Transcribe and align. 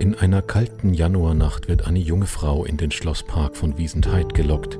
In 0.00 0.14
einer 0.14 0.40
kalten 0.40 0.94
Januarnacht 0.94 1.68
wird 1.68 1.86
eine 1.86 1.98
junge 1.98 2.24
Frau 2.24 2.64
in 2.64 2.78
den 2.78 2.90
Schlosspark 2.90 3.54
von 3.54 3.76
Wiesentheid 3.76 4.32
gelockt, 4.32 4.78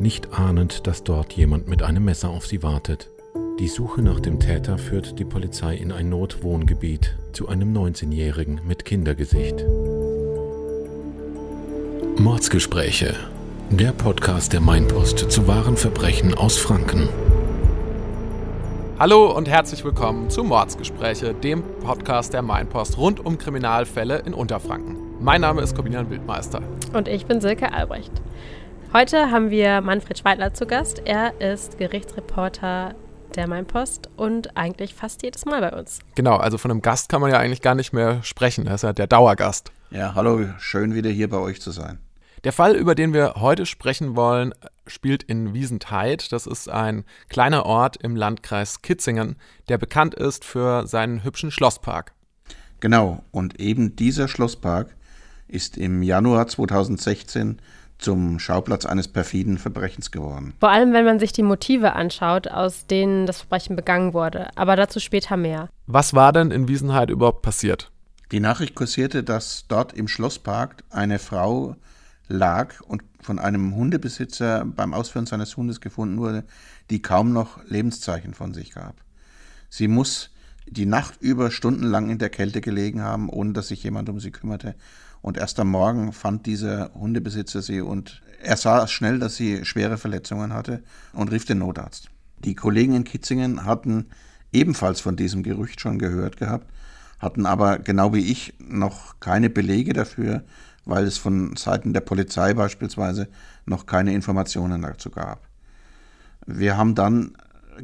nicht 0.00 0.32
ahnend, 0.32 0.88
dass 0.88 1.04
dort 1.04 1.34
jemand 1.34 1.68
mit 1.68 1.84
einem 1.84 2.04
Messer 2.04 2.30
auf 2.30 2.48
sie 2.48 2.64
wartet. 2.64 3.08
Die 3.60 3.68
Suche 3.68 4.02
nach 4.02 4.18
dem 4.18 4.40
Täter 4.40 4.76
führt 4.76 5.20
die 5.20 5.24
Polizei 5.24 5.76
in 5.76 5.92
ein 5.92 6.08
Notwohngebiet 6.08 7.14
zu 7.32 7.46
einem 7.46 7.72
19-Jährigen 7.72 8.60
mit 8.66 8.84
Kindergesicht. 8.84 9.64
Mordsgespräche. 12.18 13.14
Der 13.70 13.92
Podcast 13.92 14.52
der 14.52 14.60
Mainpost 14.60 15.30
zu 15.30 15.46
wahren 15.46 15.76
Verbrechen 15.76 16.34
aus 16.34 16.58
Franken. 16.58 17.08
Hallo 18.98 19.30
und 19.30 19.46
herzlich 19.46 19.84
willkommen 19.84 20.30
zu 20.30 20.42
Mordsgespräche, 20.42 21.34
dem 21.34 21.62
Podcast 21.80 22.32
der 22.32 22.40
Mainpost 22.40 22.96
rund 22.96 23.20
um 23.20 23.36
Kriminalfälle 23.36 24.20
in 24.20 24.32
Unterfranken. 24.32 24.96
Mein 25.20 25.42
Name 25.42 25.60
ist 25.60 25.74
Corbinian 25.74 26.08
Wildmeister. 26.08 26.62
Und 26.94 27.06
ich 27.06 27.26
bin 27.26 27.42
Silke 27.42 27.74
Albrecht. 27.74 28.10
Heute 28.94 29.30
haben 29.30 29.50
wir 29.50 29.82
Manfred 29.82 30.18
Schweidler 30.18 30.54
zu 30.54 30.64
Gast. 30.64 31.02
Er 31.04 31.38
ist 31.42 31.76
Gerichtsreporter 31.76 32.94
der 33.34 33.46
Mainpost 33.46 34.08
und 34.16 34.56
eigentlich 34.56 34.94
fast 34.94 35.22
jedes 35.22 35.44
Mal 35.44 35.60
bei 35.60 35.78
uns. 35.78 35.98
Genau, 36.14 36.36
also 36.36 36.56
von 36.56 36.70
einem 36.70 36.80
Gast 36.80 37.10
kann 37.10 37.20
man 37.20 37.30
ja 37.30 37.38
eigentlich 37.38 37.60
gar 37.60 37.74
nicht 37.74 37.92
mehr 37.92 38.22
sprechen. 38.22 38.66
Er 38.66 38.76
ist 38.76 38.82
ja 38.82 38.94
der 38.94 39.06
Dauergast. 39.06 39.72
Ja, 39.90 40.14
hallo, 40.14 40.46
schön 40.56 40.94
wieder 40.94 41.10
hier 41.10 41.28
bei 41.28 41.36
euch 41.36 41.60
zu 41.60 41.70
sein. 41.70 41.98
Der 42.46 42.52
Fall, 42.52 42.76
über 42.76 42.94
den 42.94 43.12
wir 43.12 43.34
heute 43.40 43.66
sprechen 43.66 44.14
wollen, 44.14 44.54
spielt 44.86 45.24
in 45.24 45.52
Wiesentheid. 45.52 46.30
Das 46.30 46.46
ist 46.46 46.68
ein 46.68 47.04
kleiner 47.28 47.66
Ort 47.66 47.96
im 47.96 48.14
Landkreis 48.14 48.82
Kitzingen, 48.82 49.34
der 49.68 49.78
bekannt 49.78 50.14
ist 50.14 50.44
für 50.44 50.86
seinen 50.86 51.24
hübschen 51.24 51.50
Schlosspark. 51.50 52.12
Genau, 52.78 53.24
und 53.32 53.58
eben 53.58 53.96
dieser 53.96 54.28
Schlosspark 54.28 54.94
ist 55.48 55.76
im 55.76 56.04
Januar 56.04 56.46
2016 56.46 57.58
zum 57.98 58.38
Schauplatz 58.38 58.86
eines 58.86 59.08
perfiden 59.08 59.58
Verbrechens 59.58 60.12
geworden. 60.12 60.54
Vor 60.60 60.70
allem, 60.70 60.92
wenn 60.92 61.04
man 61.04 61.18
sich 61.18 61.32
die 61.32 61.42
Motive 61.42 61.94
anschaut, 61.94 62.46
aus 62.46 62.86
denen 62.86 63.26
das 63.26 63.40
Verbrechen 63.40 63.74
begangen 63.74 64.14
wurde. 64.14 64.50
Aber 64.54 64.76
dazu 64.76 65.00
später 65.00 65.36
mehr. 65.36 65.68
Was 65.88 66.14
war 66.14 66.32
denn 66.32 66.52
in 66.52 66.68
Wiesenheid 66.68 67.10
überhaupt 67.10 67.42
passiert? 67.42 67.90
Die 68.30 68.38
Nachricht 68.38 68.76
kursierte, 68.76 69.24
dass 69.24 69.64
dort 69.66 69.94
im 69.94 70.06
Schlosspark 70.06 70.84
eine 70.90 71.18
Frau 71.18 71.74
lag 72.28 72.80
und 72.80 73.02
von 73.20 73.38
einem 73.38 73.74
Hundebesitzer 73.74 74.64
beim 74.64 74.94
Ausführen 74.94 75.26
seines 75.26 75.56
Hundes 75.56 75.80
gefunden 75.80 76.18
wurde, 76.18 76.44
die 76.90 77.02
kaum 77.02 77.32
noch 77.32 77.64
Lebenszeichen 77.64 78.34
von 78.34 78.54
sich 78.54 78.72
gab. 78.72 78.96
Sie 79.68 79.88
muss 79.88 80.30
die 80.68 80.86
Nacht 80.86 81.20
über 81.20 81.50
stundenlang 81.50 82.10
in 82.10 82.18
der 82.18 82.30
Kälte 82.30 82.60
gelegen 82.60 83.02
haben, 83.02 83.28
ohne 83.28 83.52
dass 83.52 83.68
sich 83.68 83.82
jemand 83.82 84.08
um 84.08 84.20
sie 84.20 84.32
kümmerte. 84.32 84.74
Und 85.22 85.36
erst 85.36 85.58
am 85.60 85.70
Morgen 85.70 86.12
fand 86.12 86.46
dieser 86.46 86.92
Hundebesitzer 86.94 87.62
sie 87.62 87.80
und 87.80 88.22
er 88.42 88.56
sah 88.56 88.86
schnell, 88.86 89.18
dass 89.18 89.36
sie 89.36 89.64
schwere 89.64 89.98
Verletzungen 89.98 90.52
hatte 90.52 90.82
und 91.12 91.30
rief 91.32 91.44
den 91.44 91.58
Notarzt. 91.58 92.10
Die 92.44 92.54
Kollegen 92.54 92.94
in 92.94 93.04
Kitzingen 93.04 93.64
hatten 93.64 94.06
ebenfalls 94.52 95.00
von 95.00 95.16
diesem 95.16 95.42
Gerücht 95.42 95.80
schon 95.80 95.98
gehört 95.98 96.36
gehabt, 96.36 96.70
hatten 97.18 97.46
aber 97.46 97.78
genau 97.78 98.12
wie 98.12 98.30
ich 98.30 98.54
noch 98.58 99.18
keine 99.20 99.50
Belege 99.50 99.92
dafür, 99.94 100.44
weil 100.86 101.04
es 101.04 101.18
von 101.18 101.56
Seiten 101.56 101.92
der 101.92 102.00
Polizei 102.00 102.54
beispielsweise 102.54 103.28
noch 103.66 103.84
keine 103.84 104.14
Informationen 104.14 104.82
dazu 104.82 105.10
gab. 105.10 105.46
Wir 106.46 106.78
haben 106.78 106.94
dann 106.94 107.36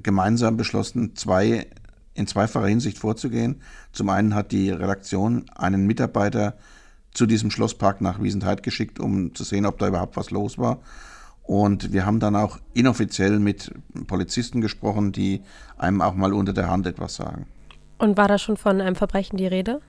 gemeinsam 0.03 0.57
beschlossen, 0.57 1.15
zwei, 1.17 1.67
in 2.15 2.27
zweifacher 2.27 2.69
Hinsicht 2.69 2.99
vorzugehen. 2.99 3.61
Zum 3.93 4.09
einen 4.09 4.35
hat 4.35 4.53
die 4.53 4.71
Redaktion 4.71 5.45
einen 5.55 5.87
Mitarbeiter 5.87 6.57
zu 7.13 7.27
diesem 7.27 7.51
Schlosspark 7.51 8.01
nach 8.01 8.23
Wiesentheit 8.23 8.63
geschickt, 8.63 8.99
um 8.99 9.35
zu 9.35 9.45
sehen, 9.45 9.67
ob 9.67 9.79
da 9.79 9.89
überhaupt 9.89 10.17
was 10.17 10.31
los 10.31 10.57
war. 10.57 10.79
Und 11.43 11.93
wir 11.93 12.07
haben 12.07 12.21
dann 12.21 12.37
auch 12.37 12.59
inoffiziell 12.73 13.41
mit 13.41 13.73
Polizisten 14.07 14.61
gesprochen, 14.61 15.11
die 15.11 15.43
einem 15.77 16.01
auch 16.01 16.15
mal 16.15 16.33
unter 16.33 16.53
der 16.53 16.71
Hand 16.71 16.87
etwas 16.87 17.17
sagen. 17.17 17.47
Und 17.99 18.17
war 18.17 18.29
da 18.29 18.39
schon 18.39 18.57
von 18.57 18.81
einem 18.81 18.95
Verbrechen 18.95 19.37
die 19.37 19.47
Rede? 19.47 19.81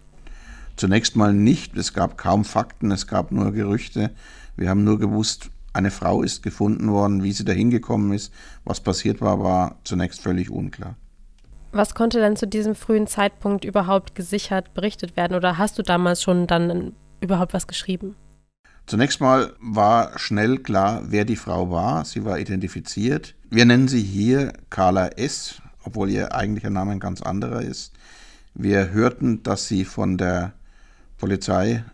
Zunächst 0.76 1.16
mal 1.16 1.34
nicht. 1.34 1.78
Es 1.78 1.94
gab 1.94 2.18
kaum 2.18 2.46
Fakten, 2.46 2.92
es 2.92 3.08
gab 3.08 3.32
nur 3.32 3.52
Gerüchte. 3.52 4.12
Wir 4.56 4.70
haben 4.70 4.84
nur 4.84 5.00
gewusst, 5.00 5.50
eine 5.74 5.92
Frau 5.92 6.22
ist 6.22 6.44
gefunden 6.44 6.92
worden. 6.92 7.24
Wie 7.24 7.32
sie 7.32 7.46
dahin 7.46 7.70
gekommen 7.70 8.14
ist, 8.14 8.32
was 8.64 8.80
passiert 8.80 9.22
war, 9.22 9.44
war 9.44 9.78
zunächst 9.84 10.22
völlig 10.22 10.50
unklar. 10.50 10.96
Was 11.72 11.96
konnte 11.96 12.20
denn 12.20 12.36
zu 12.36 12.48
diesem 12.48 12.76
frühen 12.76 13.08
Zeitpunkt 13.08 13.66
überhaupt 13.66 14.14
gesichert 14.14 14.76
berichtet 14.76 15.18
werden? 15.18 15.36
Oder 15.36 15.58
hast 15.58 15.80
du 15.80 15.82
damals 15.82 16.22
schon 16.22 16.46
dann 16.46 16.94
überhaupt 17.20 17.54
was 17.54 17.66
geschrieben? 17.66 18.16
Zunächst 18.86 19.22
mal 19.22 19.54
war 19.60 20.20
schnell 20.20 20.60
klar, 20.60 21.02
wer 21.08 21.26
die 21.26 21.36
Frau 21.36 21.72
war. 21.72 22.06
Sie 22.06 22.26
war 22.26 22.38
identifiziert. 22.38 23.34
Wir 23.50 23.66
nennen 23.66 23.88
sie 23.88 24.02
hier 24.02 24.54
Carla 24.70 25.08
S., 25.08 25.62
obwohl 25.84 26.10
ihr 26.10 26.36
eigentlicher 26.36 26.70
Name 26.70 26.92
ein 26.92 27.00
ganz 27.00 27.22
anderer 27.22 27.62
ist. 27.62 27.94
Wir 28.54 28.92
hörten, 28.92 29.42
dass 29.42 29.68
sie 29.68 29.84
von 29.84 30.18
der 30.18 30.54
Polizei 31.24 31.86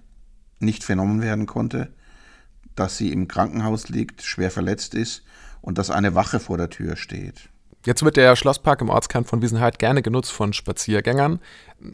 nicht 0.58 0.84
vernommen 0.84 1.22
werden 1.22 1.46
konnte, 1.46 1.90
dass 2.74 2.98
sie 2.98 3.12
im 3.12 3.28
Krankenhaus 3.28 3.88
liegt, 3.88 4.24
schwer 4.24 4.50
verletzt 4.50 4.96
ist 4.96 5.24
und 5.62 5.78
dass 5.78 5.92
eine 5.92 6.16
Wache 6.16 6.40
vor 6.40 6.58
der 6.58 6.72
Tür 6.72 6.96
steht. 6.96 7.48
Jetzt 7.86 8.02
wird 8.02 8.18
der 8.18 8.36
Schlosspark 8.36 8.82
im 8.82 8.90
Ortskern 8.90 9.26
von 9.26 9.44
Wiesenheit 9.44 9.78
gerne 9.78 10.02
genutzt 10.02 10.32
von 10.32 10.52
Spaziergängern. 10.52 11.40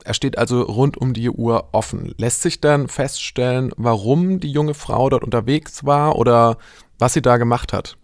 Er 0.05 0.13
steht 0.13 0.37
also 0.37 0.61
rund 0.61 0.95
um 0.95 1.13
die 1.13 1.29
Uhr 1.29 1.67
offen. 1.73 2.15
Lässt 2.17 2.41
sich 2.41 2.61
dann 2.61 2.87
feststellen, 2.87 3.73
warum 3.75 4.39
die 4.39 4.53
junge 4.53 4.73
Frau 4.73 5.09
dort 5.09 5.25
unterwegs 5.25 5.83
war 5.83 6.15
oder 6.15 6.57
was 6.99 7.11
sie 7.11 7.21
da 7.21 7.35
gemacht 7.35 7.73
hat? 7.73 7.97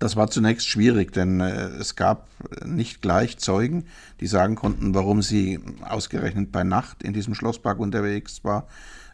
Das 0.00 0.16
war 0.16 0.30
zunächst 0.30 0.66
schwierig, 0.66 1.12
denn 1.12 1.40
äh, 1.40 1.66
es 1.78 1.94
gab 1.94 2.26
nicht 2.64 3.02
gleich 3.02 3.36
Zeugen, 3.36 3.84
die 4.20 4.26
sagen 4.26 4.56
konnten, 4.56 4.94
warum 4.94 5.20
sie 5.20 5.60
ausgerechnet 5.86 6.50
bei 6.50 6.64
Nacht 6.64 7.02
in 7.02 7.12
diesem 7.12 7.34
Schlosspark 7.34 7.78
unterwegs 7.78 8.42
war. 8.42 8.66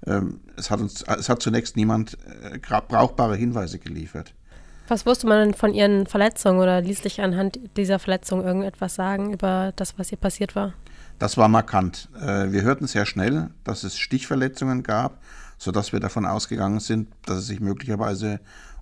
Ähm, 0.06 0.38
es, 0.56 0.70
hat 0.70 0.80
uns, 0.80 1.02
es 1.02 1.28
hat 1.28 1.42
zunächst 1.42 1.76
niemand 1.76 2.16
äh, 2.52 2.58
brauchbare 2.58 3.34
Hinweise 3.34 3.80
geliefert. 3.80 4.32
Was 4.86 5.04
wusste 5.04 5.26
man 5.26 5.41
denn 5.41 5.54
von 5.54 5.74
ihren 5.74 6.06
Verletzungen 6.06 6.60
oder 6.60 6.80
ließ 6.80 7.03
sich 7.03 7.20
anhand 7.20 7.58
dieser 7.76 7.98
Verletzung 7.98 8.44
irgendetwas 8.44 8.94
sagen 8.94 9.32
über 9.32 9.72
das, 9.74 9.98
was 9.98 10.12
ihr 10.12 10.18
passiert 10.18 10.54
war? 10.54 10.74
Das 11.18 11.36
war 11.36 11.48
markant. 11.48 12.08
Äh, 12.20 12.53
wir 12.53 12.62
hörten 12.62 12.86
sehr 12.86 13.06
schnell, 13.06 13.50
dass 13.64 13.82
es 13.82 13.98
Stichverletzungen 13.98 14.84
gab, 14.84 15.20
sodass 15.58 15.92
wir 15.92 15.98
davon 15.98 16.26
ausgegangen 16.26 16.78
sind, 16.78 17.08
dass 17.24 17.38
es 17.38 17.47
sich 17.48 17.58
möglicherweise 17.58 18.38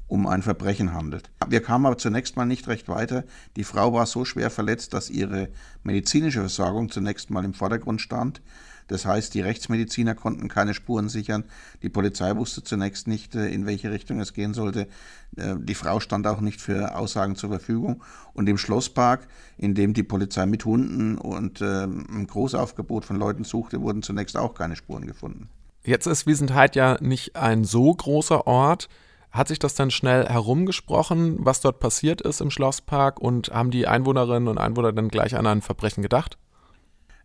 um 0.06 0.26
ein 0.26 0.42
Verbrechen 0.42 0.92
handelt. 0.92 1.30
Wir 1.48 1.62
kamen 1.62 1.86
aber 1.86 1.98
zunächst 1.98 2.36
mal 2.36 2.44
nicht 2.44 2.68
recht 2.68 2.88
weiter. 2.88 3.24
Die 3.56 3.64
Frau 3.64 3.92
war 3.92 4.06
so 4.06 4.24
schwer 4.24 4.50
verletzt, 4.50 4.94
dass 4.94 5.10
ihre 5.10 5.48
medizinische 5.82 6.40
Versorgung 6.40 6.90
zunächst 6.90 7.30
mal 7.30 7.44
im 7.44 7.54
Vordergrund 7.54 8.00
stand. 8.00 8.40
Das 8.88 9.06
heißt, 9.06 9.32
die 9.34 9.40
Rechtsmediziner 9.40 10.14
konnten 10.14 10.48
keine 10.48 10.74
Spuren 10.74 11.08
sichern. 11.08 11.44
Die 11.82 11.88
Polizei 11.88 12.36
wusste 12.36 12.62
zunächst 12.62 13.08
nicht, 13.08 13.34
äh, 13.34 13.48
in 13.48 13.66
welche 13.66 13.90
Richtung 13.90 14.20
es 14.20 14.34
gehen 14.34 14.52
sollte. 14.52 14.88
Äh, 15.36 15.54
die 15.58 15.74
Frau 15.74 16.00
stand 16.00 16.26
auch 16.26 16.40
nicht 16.40 16.60
für 16.60 16.94
Aussagen 16.94 17.36
zur 17.36 17.50
Verfügung. 17.50 18.02
Und 18.34 18.48
im 18.48 18.58
Schlosspark, 18.58 19.26
in 19.56 19.74
dem 19.74 19.94
die 19.94 20.02
Polizei 20.02 20.44
mit 20.46 20.64
Hunden 20.64 21.16
und 21.16 21.62
ähm, 21.62 22.06
ein 22.10 22.26
Großaufgebot 22.26 23.04
von 23.04 23.16
Leuten 23.16 23.44
suchte, 23.44 23.80
wurden 23.80 24.02
zunächst 24.02 24.36
auch 24.36 24.54
keine 24.54 24.76
Spuren 24.76 25.06
gefunden. 25.06 25.48
Jetzt 25.82 26.06
ist 26.06 26.26
Wiesentheit 26.26 26.76
ja 26.76 26.98
nicht 27.00 27.36
ein 27.36 27.64
so 27.64 27.94
großer 27.94 28.46
Ort. 28.46 28.88
Hat 29.34 29.48
sich 29.48 29.58
das 29.58 29.74
dann 29.74 29.90
schnell 29.90 30.28
herumgesprochen, 30.28 31.38
was 31.40 31.60
dort 31.60 31.80
passiert 31.80 32.20
ist 32.20 32.40
im 32.40 32.52
Schlosspark 32.52 33.18
und 33.18 33.48
haben 33.48 33.72
die 33.72 33.88
Einwohnerinnen 33.88 34.46
und 34.46 34.58
Einwohner 34.58 34.92
dann 34.92 35.08
gleich 35.08 35.34
an 35.34 35.44
ein 35.48 35.60
Verbrechen 35.60 36.04
gedacht? 36.04 36.38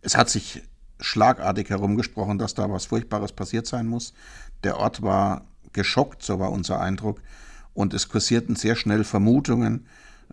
Es 0.02 0.16
hat 0.16 0.28
sich 0.28 0.64
schlagartig 0.98 1.70
herumgesprochen, 1.70 2.36
dass 2.36 2.54
da 2.54 2.68
was 2.68 2.86
Furchtbares 2.86 3.30
passiert 3.30 3.68
sein 3.68 3.86
muss. 3.86 4.12
Der 4.64 4.78
Ort 4.78 5.02
war 5.02 5.44
geschockt, 5.72 6.24
so 6.24 6.40
war 6.40 6.50
unser 6.50 6.80
Eindruck, 6.80 7.22
und 7.74 7.94
es 7.94 8.08
kursierten 8.08 8.56
sehr 8.56 8.74
schnell 8.74 9.04
Vermutungen, 9.04 9.86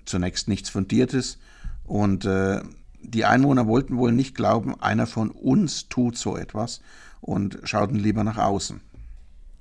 zunächst 0.03 0.47
nichts 0.47 0.71
Fundiertes, 0.71 1.37
und 1.83 2.25
äh, 2.25 2.61
die 3.03 3.25
Einwohner 3.25 3.67
wollten 3.67 3.97
wohl 3.97 4.11
nicht 4.11 4.33
glauben, 4.33 4.81
einer 4.81 5.05
von 5.05 5.29
uns 5.29 5.89
tut 5.89 6.17
so 6.17 6.37
etwas 6.37 6.81
und 7.21 7.59
schauten 7.65 7.97
lieber 7.97 8.23
nach 8.23 8.39
außen. 8.39 8.81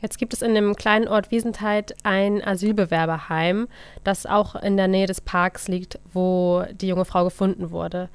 Jetzt 0.00 0.18
gibt 0.18 0.34
es 0.34 0.42
in 0.42 0.54
dem 0.54 0.76
kleinen 0.76 1.08
Ort 1.08 1.30
Wiesentheit 1.30 1.94
ein 2.02 2.42
Asylbewerberheim, 2.42 3.66
das 4.04 4.26
auch 4.26 4.54
in 4.54 4.76
der 4.76 4.88
Nähe 4.88 5.06
des 5.06 5.20
Parks 5.20 5.68
liegt, 5.68 5.98
wo 6.12 6.64
die 6.72 6.88
junge 6.88 7.06
Frau 7.06 7.24
gefunden 7.24 7.70
wurde. 7.70 8.10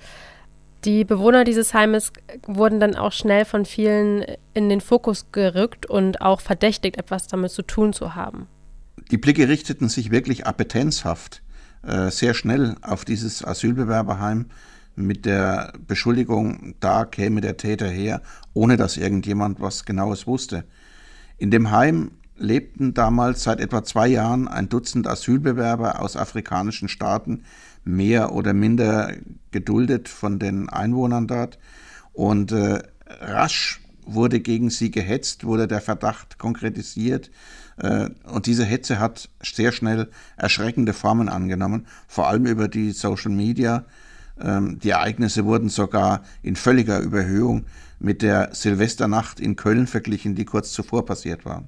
Die 0.86 1.04
Bewohner 1.04 1.44
dieses 1.44 1.74
Heimes 1.74 2.12
wurden 2.48 2.80
dann 2.80 2.96
auch 2.96 3.12
schnell 3.12 3.46
von 3.46 3.66
vielen 3.66 4.26
in 4.54 4.70
den 4.70 4.82
Fokus 4.82 5.28
gerückt 5.32 5.86
und 5.86 6.22
auch 6.22 6.42
verdächtigt, 6.42 6.98
etwas 6.98 7.28
damit 7.28 7.52
zu 7.52 7.62
tun 7.62 7.94
zu 7.94 8.16
haben. 8.16 8.48
Die 9.12 9.18
Blicke 9.18 9.48
richteten 9.48 9.90
sich 9.90 10.12
wirklich 10.12 10.48
appetenzhaft 10.48 11.44
äh, 11.84 12.10
sehr 12.10 12.34
schnell 12.34 12.76
auf 12.82 13.06
dieses 13.06 13.44
Asylbewerberheim 13.44 14.48
mit 14.96 15.26
der 15.26 15.74
Beschuldigung, 15.88 16.76
da 16.80 17.06
käme 17.06 17.42
der 17.42 17.58
Täter 17.58 17.88
her, 17.88 18.22
ohne 18.54 18.78
dass 18.78 18.98
irgendjemand 18.98 19.60
was 19.60 19.86
Genaues 19.86 20.28
wusste. 20.28 20.64
In 21.42 21.50
dem 21.50 21.72
Heim 21.72 22.12
lebten 22.38 22.94
damals 22.94 23.42
seit 23.42 23.60
etwa 23.60 23.84
zwei 23.84 24.08
Jahren 24.08 24.48
ein 24.48 24.70
Dutzend 24.70 25.08
Asylbewerber 25.08 26.00
aus 26.00 26.16
afrikanischen 26.16 26.88
Staaten, 26.88 27.46
mehr 27.84 28.34
oder 28.34 28.54
minder 28.54 29.16
geduldet 29.50 30.08
von 30.08 30.38
den 30.38 30.70
Einwohnern 30.70 31.26
dort. 31.26 31.58
Und 32.14 32.52
äh, 32.52 32.84
rasch 33.08 33.82
wurde 34.06 34.40
gegen 34.40 34.70
sie 34.70 34.92
gehetzt, 34.92 35.44
wurde 35.44 35.68
der 35.68 35.82
Verdacht 35.82 36.38
konkretisiert. 36.38 37.32
Äh, 37.78 38.10
und 38.32 38.46
diese 38.46 38.64
Hetze 38.64 39.00
hat 39.00 39.28
sehr 39.42 39.72
schnell 39.72 40.12
erschreckende 40.38 40.94
Formen 40.94 41.28
angenommen, 41.28 41.88
vor 42.08 42.28
allem 42.28 42.46
über 42.46 42.68
die 42.68 42.92
Social 42.92 43.32
Media. 43.32 43.86
Ähm, 44.40 44.78
die 44.78 44.92
Ereignisse 44.92 45.44
wurden 45.46 45.70
sogar 45.70 46.22
in 46.44 46.56
völliger 46.56 47.00
Überhöhung 47.00 47.66
mit 48.02 48.22
der 48.22 48.50
Silvesternacht 48.54 49.40
in 49.40 49.56
Köln 49.56 49.88
verglichen, 49.88 50.36
die 50.36 50.46
kurz 50.46 50.72
zuvor 50.72 51.06
passiert 51.06 51.46
war. 51.46 51.64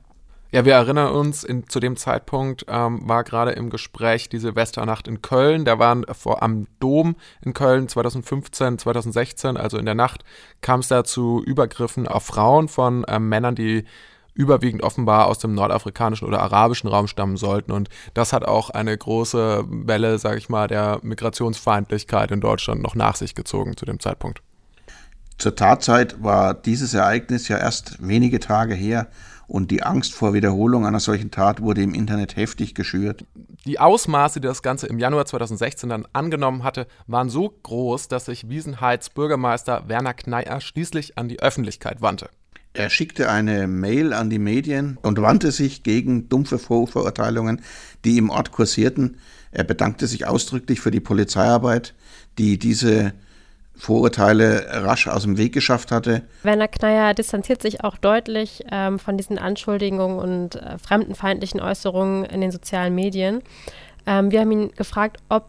Ja, 0.53 0.65
wir 0.65 0.73
erinnern 0.73 1.11
uns, 1.13 1.43
in, 1.43 1.67
zu 1.67 1.79
dem 1.79 1.97
Zeitpunkt 1.97 2.65
ähm, 2.67 3.01
war 3.09 3.23
gerade 3.23 3.51
im 3.53 3.71
Gespräch 3.71 4.29
die 4.29 4.37
Silvesternacht 4.37 5.07
in 5.07 5.23
Köln. 5.23 5.65
Da 5.65 5.79
waren 5.79 6.05
vor, 6.11 6.43
am 6.43 6.67
Dom 6.79 7.15
in 7.43 7.53
Köln 7.53 7.87
2015, 7.87 8.77
2016, 8.77 9.57
also 9.57 9.79
in 9.79 9.85
der 9.85 9.95
Nacht, 9.95 10.23
kam 10.61 10.81
es 10.81 10.89
da 10.89 11.03
zu 11.03 11.41
Übergriffen 11.43 12.07
auf 12.07 12.25
Frauen 12.25 12.67
von 12.67 13.03
äh, 13.05 13.17
Männern, 13.17 13.55
die 13.55 13.85
überwiegend 14.35 14.83
offenbar 14.83 15.25
aus 15.25 15.39
dem 15.39 15.55
nordafrikanischen 15.55 16.27
oder 16.27 16.41
arabischen 16.41 16.87
Raum 16.87 17.07
stammen 17.07 17.37
sollten. 17.37 17.71
Und 17.71 17.89
das 18.13 18.31
hat 18.31 18.45
auch 18.45 18.69
eine 18.69 18.95
große 18.95 19.65
Welle, 19.67 20.19
sage 20.19 20.37
ich 20.37 20.49
mal, 20.49 20.67
der 20.67 20.99
Migrationsfeindlichkeit 21.01 22.29
in 22.29 22.41
Deutschland 22.41 22.83
noch 22.83 22.93
nach 22.93 23.15
sich 23.15 23.33
gezogen 23.33 23.75
zu 23.75 23.85
dem 23.85 23.99
Zeitpunkt. 23.99 24.43
Zur 25.37 25.55
Tatzeit 25.55 26.23
war 26.23 26.53
dieses 26.53 26.93
Ereignis 26.93 27.47
ja 27.47 27.57
erst 27.57 28.05
wenige 28.07 28.39
Tage 28.39 28.73
her 28.75 29.07
und 29.47 29.71
die 29.71 29.83
Angst 29.83 30.13
vor 30.13 30.33
Wiederholung 30.33 30.85
einer 30.85 30.99
solchen 30.99 31.31
Tat 31.31 31.61
wurde 31.61 31.81
im 31.81 31.93
Internet 31.93 32.35
heftig 32.35 32.75
geschürt. 32.75 33.25
Die 33.65 33.79
Ausmaße, 33.79 34.39
die 34.39 34.47
das 34.47 34.61
Ganze 34.61 34.87
im 34.87 34.99
Januar 34.99 35.25
2016 35.25 35.89
dann 35.89 36.07
angenommen 36.13 36.63
hatte, 36.63 36.87
waren 37.07 37.29
so 37.29 37.49
groß, 37.49 38.07
dass 38.07 38.25
sich 38.25 38.49
Wiesenheids 38.49 39.09
Bürgermeister 39.09 39.87
Werner 39.87 40.13
Kneier 40.13 40.61
schließlich 40.61 41.17
an 41.17 41.27
die 41.27 41.39
Öffentlichkeit 41.39 42.01
wandte. 42.01 42.29
Er 42.75 42.89
schickte 42.89 43.29
eine 43.29 43.67
Mail 43.67 44.13
an 44.13 44.31
die 44.31 44.39
Medien 44.39 44.97
und 45.03 45.21
wandte 45.21 45.51
sich 45.51 45.83
gegen 45.83 46.27
dumpfe 46.29 46.57
Vorverurteilungen, 46.57 47.61
die 48.03 48.17
im 48.17 48.31
Ort 48.31 48.51
kursierten. 48.51 49.17
Er 49.51 49.63
bedankte 49.63 50.07
sich 50.07 50.25
ausdrücklich 50.25 50.81
für 50.81 50.89
die 50.89 50.99
Polizeiarbeit, 50.99 51.93
die 52.39 52.57
diese 52.57 53.13
Vorurteile 53.75 54.65
rasch 54.69 55.07
aus 55.07 55.23
dem 55.23 55.37
Weg 55.37 55.53
geschafft 55.53 55.91
hatte. 55.91 56.21
Werner 56.43 56.67
Kneier 56.67 57.13
distanziert 57.13 57.61
sich 57.61 57.83
auch 57.83 57.97
deutlich 57.97 58.63
ähm, 58.71 58.99
von 58.99 59.17
diesen 59.17 59.39
Anschuldigungen 59.39 60.19
und 60.19 60.55
äh, 60.55 60.77
fremdenfeindlichen 60.77 61.59
Äußerungen 61.59 62.23
in 62.25 62.41
den 62.41 62.51
sozialen 62.51 62.93
Medien. 62.93 63.41
Ähm, 64.05 64.31
wir 64.31 64.41
haben 64.41 64.51
ihn 64.51 64.71
gefragt, 64.71 65.17
ob 65.29 65.45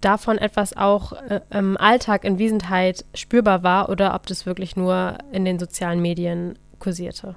davon 0.00 0.38
etwas 0.38 0.76
auch 0.76 1.12
äh, 1.12 1.40
im 1.50 1.76
Alltag 1.76 2.24
in 2.24 2.38
Wiesentheit 2.38 3.04
spürbar 3.14 3.62
war 3.62 3.88
oder 3.88 4.14
ob 4.14 4.26
das 4.26 4.44
wirklich 4.44 4.76
nur 4.76 5.18
in 5.32 5.44
den 5.44 5.58
sozialen 5.58 6.00
Medien 6.00 6.58
kursierte. 6.78 7.36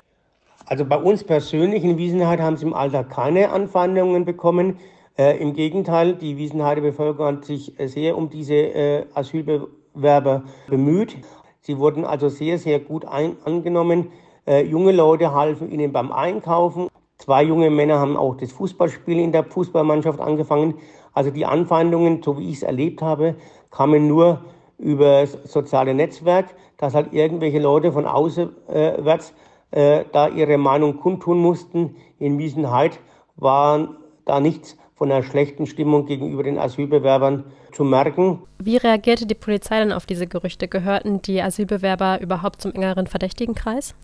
Also 0.66 0.86
bei 0.86 0.98
uns 0.98 1.24
persönlich 1.24 1.84
in 1.84 1.98
Wiesenheit 1.98 2.40
haben 2.40 2.58
sie 2.58 2.66
im 2.66 2.74
Alltag 2.74 3.10
keine 3.10 3.50
Anfeindungen 3.50 4.26
bekommen. 4.26 4.78
Äh, 5.18 5.38
Im 5.38 5.54
Gegenteil, 5.54 6.14
die 6.14 6.38
Wiesenheider 6.38 6.82
Bevölkerung 6.82 7.38
hat 7.38 7.46
sich 7.46 7.74
sehr 7.78 8.18
um 8.18 8.30
diese 8.30 8.54
äh, 8.54 9.06
Asylbewerber 9.14 9.68
Werber 9.94 10.44
bemüht. 10.68 11.18
Sie 11.62 11.78
wurden 11.78 12.06
also 12.06 12.30
sehr, 12.30 12.58
sehr 12.58 12.80
gut 12.80 13.06
ein, 13.06 13.38
angenommen. 13.46 14.12
Äh, 14.48 14.66
junge 14.66 14.92
Leute 14.92 15.34
halfen 15.34 15.72
ihnen 15.72 15.92
beim 15.92 16.12
Einkaufen. 16.12 16.88
Zwei 17.18 17.44
junge 17.44 17.70
Männer 17.70 18.00
haben 18.00 18.18
auch 18.18 18.36
das 18.36 18.52
Fußballspiel 18.52 19.20
in 19.20 19.32
der 19.32 19.44
Fußballmannschaft 19.44 20.20
angefangen. 20.20 20.76
Also 21.14 21.30
die 21.30 21.46
Anfeindungen, 21.46 22.24
so 22.24 22.40
wie 22.40 22.50
ich 22.50 22.58
es 22.58 22.64
erlebt 22.64 23.02
habe, 23.02 23.36
kamen 23.70 24.08
nur 24.08 24.42
über 24.80 25.22
das 25.22 25.34
soziale 25.44 25.94
Netzwerk, 25.94 26.48
dass 26.78 26.96
halt 26.96 27.14
irgendwelche 27.14 27.60
Leute 27.60 27.92
von 27.92 28.06
außerwärts 28.06 29.34
äh, 29.70 30.06
da 30.12 30.28
ihre 30.28 30.58
Meinung 30.58 30.98
kundtun 30.98 31.38
mussten. 31.38 31.96
In 32.18 32.40
Wiesenheit 32.40 33.00
war 33.36 33.90
da 34.26 34.40
nichts 34.40 34.78
von 34.96 35.12
einer 35.12 35.24
schlechten 35.24 35.68
Stimmung 35.68 36.06
gegenüber 36.06 36.44
den 36.44 36.58
Asylbewerbern 36.58 37.46
zu 37.74 37.84
merken. 37.84 38.40
Wie 38.60 38.78
reagierte 38.78 39.26
die 39.26 39.36
Polizei 39.36 39.80
dann 39.80 39.92
auf 39.92 40.06
diese 40.06 40.28
Gerüchte? 40.28 40.68
Gehörten 40.68 41.22
die 41.22 41.42
Asylbewerber 41.42 42.22
überhaupt 42.22 42.62
zum 42.62 42.74
engeren 42.74 43.08
Verdächtigenkreis? 43.08 43.96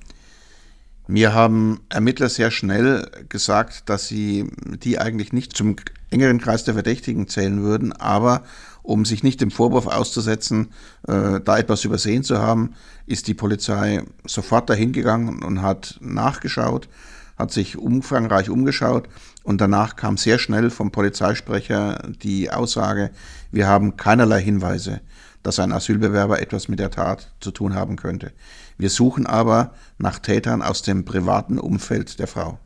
Mir 1.07 1.33
haben 1.33 1.79
Ermittler 1.87 2.27
sehr 2.27 2.51
schnell 2.51 3.09
gesagt, 3.29 3.89
dass 3.89 4.07
sie 4.07 4.49
die 4.83 4.99
eigentlich 4.99 5.31
nicht 5.31 5.55
zum 5.55 5.77
engeren 6.09 6.39
Kreis 6.39 6.65
der 6.65 6.73
Verdächtigen 6.73 7.29
zählen 7.29 7.61
würden, 7.61 7.93
aber 7.93 8.43
um 8.83 9.05
sich 9.05 9.23
nicht 9.23 9.39
dem 9.39 9.51
Vorwurf 9.51 9.87
auszusetzen, 9.87 10.71
äh, 11.07 11.39
da 11.39 11.57
etwas 11.57 11.85
übersehen 11.85 12.23
zu 12.23 12.39
haben, 12.39 12.73
ist 13.05 13.27
die 13.27 13.33
Polizei 13.33 14.03
sofort 14.25 14.69
dahin 14.69 14.91
gegangen 14.91 15.43
und 15.43 15.61
hat 15.61 15.97
nachgeschaut 16.01 16.89
hat 17.37 17.51
sich 17.51 17.77
umfangreich 17.77 18.49
umgeschaut 18.49 19.07
und 19.47 19.61
danach 19.61 19.95
kam 19.95 20.17
sehr 20.17 20.39
schnell 20.39 20.69
vom 20.69 20.91
Polizeisprecher 20.91 22.01
die 22.21 22.51
Aussage, 22.51 23.11
wir 23.49 23.65
haben 23.65 23.95
keinerlei 23.95 24.41
Hinweise, 24.41 24.99
dass 25.41 25.57
ein 25.59 25.71
Asylbewerber 25.71 26.41
etwas 26.41 26.67
mit 26.67 26.79
der 26.79 26.91
Tat 26.91 27.31
zu 27.39 27.51
tun 27.51 27.73
haben 27.73 27.95
könnte. 27.95 28.33
Wir 28.77 28.89
suchen 28.89 29.25
aber 29.25 29.71
nach 29.99 30.19
Tätern 30.19 30.61
aus 30.61 30.81
dem 30.81 31.05
privaten 31.05 31.59
Umfeld 31.59 32.19
der 32.19 32.27
Frau. 32.27 32.59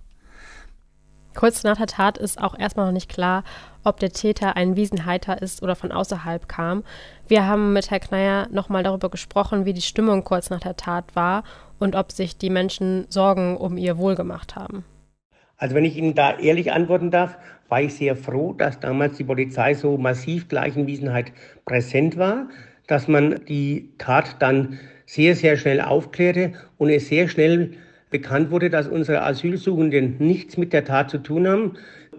Kurz 1.35 1.63
nach 1.63 1.77
der 1.77 1.85
Tat 1.85 2.17
ist 2.17 2.41
auch 2.41 2.57
erstmal 2.57 2.87
noch 2.87 2.93
nicht 2.93 3.09
klar, 3.09 3.43
ob 3.83 3.99
der 3.99 4.11
Täter 4.11 4.55
ein 4.55 4.75
Wiesenheiter 4.75 5.39
ist 5.39 5.61
oder 5.61 5.75
von 5.75 5.91
außerhalb 5.91 6.49
kam. 6.49 6.83
Wir 7.27 7.45
haben 7.45 7.73
mit 7.73 7.91
Herrn 7.91 8.01
Kneier 8.01 8.47
nochmal 8.49 8.81
darüber 8.81 9.09
gesprochen, 9.09 9.65
wie 9.65 9.73
die 9.73 9.83
Stimmung 9.83 10.23
kurz 10.23 10.49
nach 10.49 10.61
der 10.61 10.77
Tat 10.77 11.15
war 11.15 11.43
und 11.77 11.95
ob 11.95 12.11
sich 12.11 12.39
die 12.39 12.49
Menschen 12.49 13.05
Sorgen 13.09 13.55
um 13.55 13.77
ihr 13.77 13.99
Wohl 13.99 14.15
gemacht 14.15 14.55
haben. 14.55 14.83
Also 15.61 15.75
wenn 15.75 15.85
ich 15.85 15.95
Ihnen 15.95 16.15
da 16.15 16.39
ehrlich 16.39 16.71
antworten 16.71 17.11
darf, 17.11 17.37
war 17.69 17.83
ich 17.83 17.93
sehr 17.93 18.15
froh, 18.15 18.53
dass 18.53 18.79
damals 18.79 19.17
die 19.17 19.23
Polizei 19.23 19.75
so 19.75 19.95
massiv 19.95 20.47
gleich 20.47 20.75
Wiesenheit 20.75 21.31
präsent 21.65 22.17
war, 22.17 22.49
dass 22.87 23.07
man 23.07 23.45
die 23.47 23.89
Tat 23.99 24.37
dann 24.39 24.79
sehr, 25.05 25.35
sehr 25.35 25.57
schnell 25.57 25.79
aufklärte 25.79 26.53
und 26.79 26.89
es 26.89 27.09
sehr 27.09 27.27
schnell 27.27 27.73
bekannt 28.09 28.49
wurde, 28.49 28.71
dass 28.71 28.87
unsere 28.87 29.21
Asylsuchenden 29.21 30.15
nichts 30.17 30.57
mit 30.57 30.73
der 30.73 30.83
Tat 30.83 31.11
zu 31.11 31.19
tun 31.19 31.47
haben. 31.47 31.73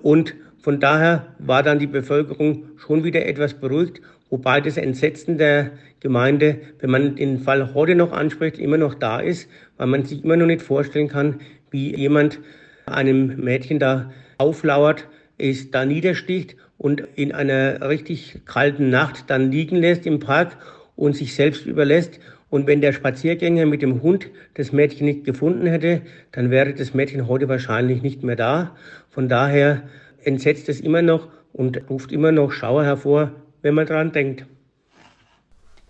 Und 0.05 0.37
von 0.63 0.79
daher 0.79 1.35
war 1.41 1.65
dann 1.65 1.81
die 1.81 1.89
Bevölkerung 1.89 2.67
schon 2.77 3.03
wieder 3.03 3.27
etwas 3.27 3.55
beruhigt, 3.55 4.01
wobei 4.31 4.61
das 4.61 4.77
Entsetzen 4.77 5.37
der 5.37 5.73
Gemeinde, 5.99 6.61
wenn 6.79 6.91
man 6.91 7.17
den 7.17 7.41
Fall 7.41 7.75
heute 7.75 7.97
noch 7.97 8.13
anspricht, 8.13 8.59
immer 8.59 8.79
noch 8.79 8.95
da 8.95 9.19
ist, 9.19 9.49
weil 9.79 9.89
man 9.89 10.05
sich 10.05 10.23
immer 10.23 10.37
noch 10.37 10.47
nicht 10.47 10.63
vorstellen 10.63 11.09
kann, 11.09 11.41
wie 11.73 11.97
jemand 11.97 12.39
einem 12.87 13.37
Mädchen 13.37 13.79
da 13.79 14.11
auflauert, 14.39 15.09
es 15.39 15.71
da 15.71 15.85
niedersticht 15.85 16.57
und 16.79 17.03
in 17.15 17.33
einer 17.33 17.89
richtig 17.89 18.43
kalten 18.45 18.91
Nacht 18.91 19.25
dann 19.29 19.51
liegen 19.51 19.77
lässt 19.77 20.07
im 20.07 20.19
Park 20.19 20.57
und 20.97 21.17
sich 21.17 21.35
selbst 21.35 21.67
überlässt 21.67 22.21
und 22.53 22.67
wenn 22.67 22.83
der 22.83 22.93
Spaziergänger 22.93 23.65
mit 23.65 23.81
dem 23.81 24.03
Hund 24.03 24.29
das 24.53 24.73
Mädchen 24.73 25.07
nicht 25.07 25.25
gefunden 25.25 25.67
hätte, 25.67 26.03
dann 26.33 26.51
wäre 26.51 26.75
das 26.75 26.93
Mädchen 26.93 27.27
heute 27.27 27.49
wahrscheinlich 27.49 28.03
nicht 28.03 28.23
mehr 28.23 28.37
da. 28.37 28.77
Von 29.09 29.31
daher 29.31 29.85
entsetzt 30.23 30.69
es 30.69 30.79
immer 30.79 31.01
noch 31.01 31.29
und 31.55 31.89
ruft 31.89 32.13
immer 32.13 32.31
noch 32.31 32.53
Schauer 32.53 32.85
hervor, 32.85 33.31
wenn 33.63 33.75
man 33.75 33.87
daran 33.87 34.13
denkt. 34.13 34.45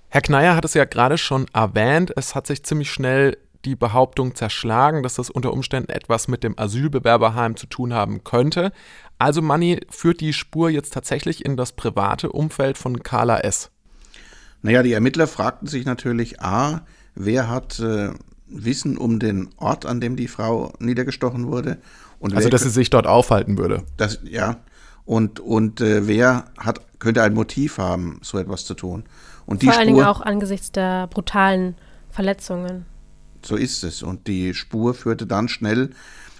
Herr 0.08 0.20
Kneier 0.20 0.54
hat 0.54 0.64
es 0.64 0.74
ja 0.74 0.84
gerade 0.84 1.18
schon 1.18 1.46
erwähnt, 1.52 2.12
es 2.14 2.36
hat 2.36 2.46
sich 2.46 2.62
ziemlich 2.62 2.92
schnell 2.92 3.36
die 3.64 3.76
Behauptung 3.76 4.34
zerschlagen, 4.34 5.02
dass 5.02 5.14
das 5.14 5.30
unter 5.30 5.52
Umständen 5.52 5.90
etwas 5.90 6.28
mit 6.28 6.42
dem 6.42 6.58
Asylbewerberheim 6.58 7.56
zu 7.56 7.66
tun 7.66 7.94
haben 7.94 8.24
könnte. 8.24 8.72
Also 9.18 9.40
Manni 9.42 9.80
führt 9.88 10.20
die 10.20 10.32
Spur 10.32 10.70
jetzt 10.70 10.92
tatsächlich 10.92 11.44
in 11.44 11.56
das 11.56 11.72
private 11.72 12.32
Umfeld 12.32 12.76
von 12.76 13.02
Carla 13.02 13.38
S. 13.38 13.70
Naja, 14.62 14.82
die 14.82 14.92
Ermittler 14.92 15.26
fragten 15.26 15.68
sich 15.68 15.84
natürlich, 15.84 16.40
a, 16.40 16.82
wer 17.14 17.48
hat 17.48 17.80
äh, 17.80 18.10
Wissen 18.46 18.96
um 18.96 19.18
den 19.18 19.50
Ort, 19.56 19.86
an 19.86 20.00
dem 20.00 20.16
die 20.16 20.28
Frau 20.28 20.72
niedergestochen 20.78 21.46
wurde? 21.46 21.78
Und 22.18 22.34
also, 22.34 22.48
dass 22.48 22.62
sie 22.62 22.70
sich 22.70 22.90
dort 22.90 23.06
aufhalten 23.06 23.58
würde. 23.58 23.82
Das, 23.96 24.20
ja. 24.22 24.58
Und, 25.04 25.40
und 25.40 25.80
äh, 25.80 26.06
wer 26.06 26.44
hat, 26.58 26.80
könnte 27.00 27.22
ein 27.22 27.34
Motiv 27.34 27.78
haben, 27.78 28.20
so 28.22 28.38
etwas 28.38 28.64
zu 28.64 28.74
tun? 28.74 29.04
Und 29.46 29.64
Vor 29.64 29.72
allen 29.72 29.88
Dingen 29.88 30.04
auch 30.04 30.20
angesichts 30.20 30.70
der 30.70 31.08
brutalen 31.08 31.74
Verletzungen. 32.10 32.86
So 33.44 33.56
ist 33.56 33.84
es. 33.84 34.02
Und 34.02 34.26
die 34.26 34.54
Spur 34.54 34.94
führte 34.94 35.26
dann 35.26 35.48
schnell 35.48 35.90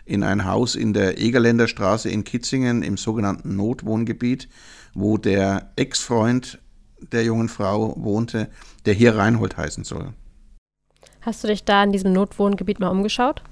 in 0.04 0.22
ein 0.22 0.44
Haus 0.44 0.74
in 0.74 0.92
der 0.92 1.20
Egerländer 1.20 1.68
Straße 1.68 2.08
in 2.08 2.24
Kitzingen 2.24 2.82
im 2.82 2.96
sogenannten 2.96 3.56
Notwohngebiet, 3.56 4.48
wo 4.94 5.16
der 5.16 5.72
Ex-Freund 5.76 6.58
der 7.00 7.24
jungen 7.24 7.48
Frau 7.48 7.94
wohnte, 7.96 8.48
der 8.84 8.94
hier 8.94 9.16
Reinhold 9.16 9.56
heißen 9.56 9.84
soll. 9.84 10.12
Hast 11.20 11.42
du 11.44 11.48
dich 11.48 11.64
da 11.64 11.84
in 11.84 11.92
diesem 11.92 12.12
Notwohngebiet 12.12 12.80
mal 12.80 12.88
umgeschaut? 12.88 13.42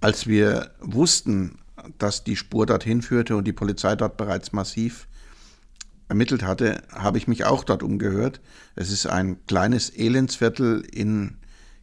Als 0.00 0.26
wir 0.26 0.72
wussten, 0.80 1.58
dass 1.98 2.24
die 2.24 2.36
Spur 2.36 2.66
dorthin 2.66 3.02
führte 3.02 3.36
und 3.36 3.44
die 3.44 3.52
Polizei 3.52 3.96
dort 3.96 4.16
bereits 4.16 4.52
massiv 4.52 5.08
ermittelt 6.08 6.42
hatte, 6.42 6.82
habe 6.92 7.18
ich 7.18 7.28
mich 7.28 7.44
auch 7.44 7.64
dort 7.64 7.82
umgehört. 7.82 8.40
Es 8.74 8.90
ist 8.90 9.06
ein 9.06 9.38
kleines 9.46 9.88
Elendsviertel 9.88 10.82
in 10.92 11.38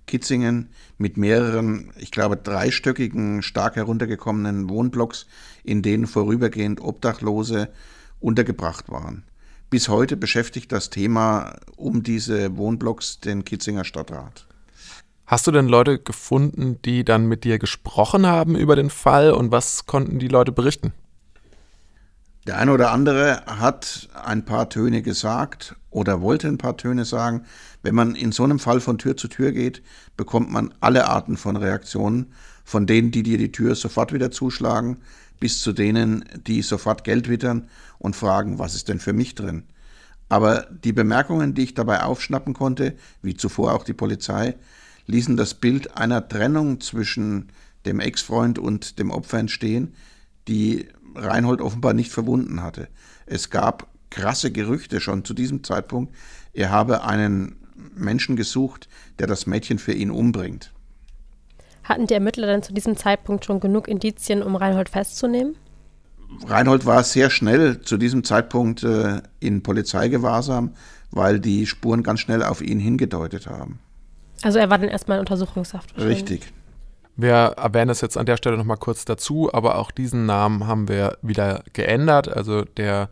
Kitzingen 0.10 0.70
mit 0.98 1.18
mehreren, 1.18 1.92
ich 1.98 2.10
glaube, 2.10 2.36
dreistöckigen, 2.36 3.44
stark 3.44 3.76
heruntergekommenen 3.76 4.68
Wohnblocks, 4.68 5.28
in 5.64 5.84
denen 5.84 6.08
vorübergehend 6.08 6.82
Obdachlose 6.82 7.70
untergebracht 8.20 8.90
waren. 8.90 9.24
Bis 9.70 9.88
heute 9.88 10.18
beschäftigt 10.18 10.72
das 10.72 10.90
Thema 10.90 11.58
um 11.76 12.02
diese 12.02 12.58
Wohnblocks 12.58 13.20
den 13.20 13.46
Kitzinger 13.46 13.86
Stadtrat. 13.86 14.48
Hast 15.28 15.46
du 15.46 15.52
denn 15.52 15.68
Leute 15.68 16.00
gefunden, 16.00 16.80
die 16.84 17.06
dann 17.06 17.28
mit 17.28 17.44
dir 17.44 17.60
gesprochen 17.60 18.26
haben 18.26 18.56
über 18.56 18.76
den 18.76 18.90
Fall 18.90 19.32
und 19.32 19.52
was 19.52 19.86
konnten 19.86 20.18
die 20.18 20.28
Leute 20.28 20.52
berichten? 20.52 20.92
Der 22.50 22.58
eine 22.58 22.72
oder 22.72 22.90
andere 22.92 23.46
hat 23.46 24.10
ein 24.24 24.44
paar 24.44 24.70
Töne 24.70 25.04
gesagt 25.04 25.76
oder 25.92 26.20
wollte 26.20 26.48
ein 26.48 26.58
paar 26.58 26.78
Töne 26.78 27.06
sagen. 27.06 27.46
Wenn 27.84 27.94
man 27.94 28.16
in 28.16 28.32
so 28.32 28.44
einem 28.44 28.58
Fall 28.58 28.82
von 28.82 28.98
Tür 28.98 29.16
zu 29.16 29.28
Tür 29.28 29.52
geht, 29.52 29.84
bekommt 30.18 30.50
man 30.50 30.74
alle 30.80 31.08
Arten 31.08 31.38
von 31.38 31.56
Reaktionen, 31.58 32.34
von 32.66 32.88
denen, 32.88 33.12
die 33.12 33.22
dir 33.22 33.38
die 33.38 33.52
Tür 33.52 33.76
sofort 33.76 34.14
wieder 34.14 34.32
zuschlagen, 34.32 34.98
bis 35.40 35.62
zu 35.62 35.74
denen, 35.74 36.26
die 36.48 36.64
sofort 36.64 37.04
Geld 37.04 37.30
wittern 37.30 37.70
und 38.00 38.16
fragen, 38.16 38.58
was 38.58 38.74
ist 38.74 38.90
denn 38.90 39.00
für 39.00 39.14
mich 39.14 39.36
drin. 39.36 39.66
Aber 40.28 40.66
die 40.72 40.92
Bemerkungen, 40.92 41.54
die 41.54 41.66
ich 41.66 41.76
dabei 41.76 42.02
aufschnappen 42.02 42.56
konnte, 42.56 42.96
wie 43.22 43.38
zuvor 43.38 43.76
auch 43.76 43.84
die 43.84 43.94
Polizei, 43.94 44.56
ließen 45.06 45.38
das 45.38 45.54
Bild 45.54 45.98
einer 45.98 46.28
Trennung 46.28 46.82
zwischen 46.82 47.52
dem 47.86 48.00
Ex-Freund 48.00 48.58
und 48.58 48.98
dem 48.98 49.12
Opfer 49.12 49.38
entstehen, 49.38 49.94
die 50.50 50.88
Reinhold 51.16 51.62
offenbar 51.62 51.94
nicht 51.94 52.12
verwunden 52.12 52.62
hatte. 52.62 52.88
Es 53.26 53.50
gab 53.50 53.88
krasse 54.10 54.52
Gerüchte 54.52 55.00
schon 55.00 55.24
zu 55.24 55.34
diesem 55.34 55.64
Zeitpunkt, 55.64 56.14
er 56.54 56.72
habe 56.72 57.04
einen 57.04 57.56
Menschen 57.96 58.36
gesucht, 58.36 58.90
der 59.20 59.28
das 59.28 59.46
Mädchen 59.46 59.80
für 59.80 59.94
ihn 59.94 60.12
umbringt. 60.12 60.74
Hatten 61.84 62.08
die 62.08 62.14
Ermittler 62.14 62.48
dann 62.48 62.64
zu 62.64 62.74
diesem 62.74 62.98
Zeitpunkt 62.98 63.46
schon 63.46 63.60
genug 63.60 63.88
Indizien, 63.88 64.44
um 64.44 64.56
Reinhold 64.56 64.90
festzunehmen? 64.90 65.56
Reinhold 66.46 66.86
war 66.86 67.04
sehr 67.04 67.30
schnell 67.30 67.82
zu 67.82 67.98
diesem 67.98 68.24
Zeitpunkt 68.24 68.84
äh, 68.84 69.22
in 69.40 69.64
Polizeigewahrsam, 69.64 70.74
weil 71.12 71.40
die 71.40 71.66
Spuren 71.66 72.04
ganz 72.04 72.20
schnell 72.20 72.44
auf 72.44 72.62
ihn 72.62 72.80
hingedeutet 72.80 73.48
haben. 73.48 73.80
Also 74.42 74.60
er 74.60 74.70
war 74.70 74.78
dann 74.78 74.90
erstmal 74.90 75.18
in 75.18 75.22
Untersuchungshaft. 75.22 75.98
Richtig. 75.98 76.52
Wir 77.22 77.34
erwähnen 77.34 77.90
es 77.90 78.00
jetzt 78.00 78.18
an 78.18 78.26
der 78.26 78.38
Stelle 78.38 78.58
nochmal 78.58 78.78
kurz 78.78 79.04
dazu, 79.04 79.54
aber 79.54 79.78
auch 79.78 79.92
diesen 79.92 80.26
Namen 80.26 80.68
haben 80.68 80.88
wir 80.88 81.18
wieder 81.22 81.66
geändert. 81.74 82.30
Also 82.30 82.64
der 82.64 83.10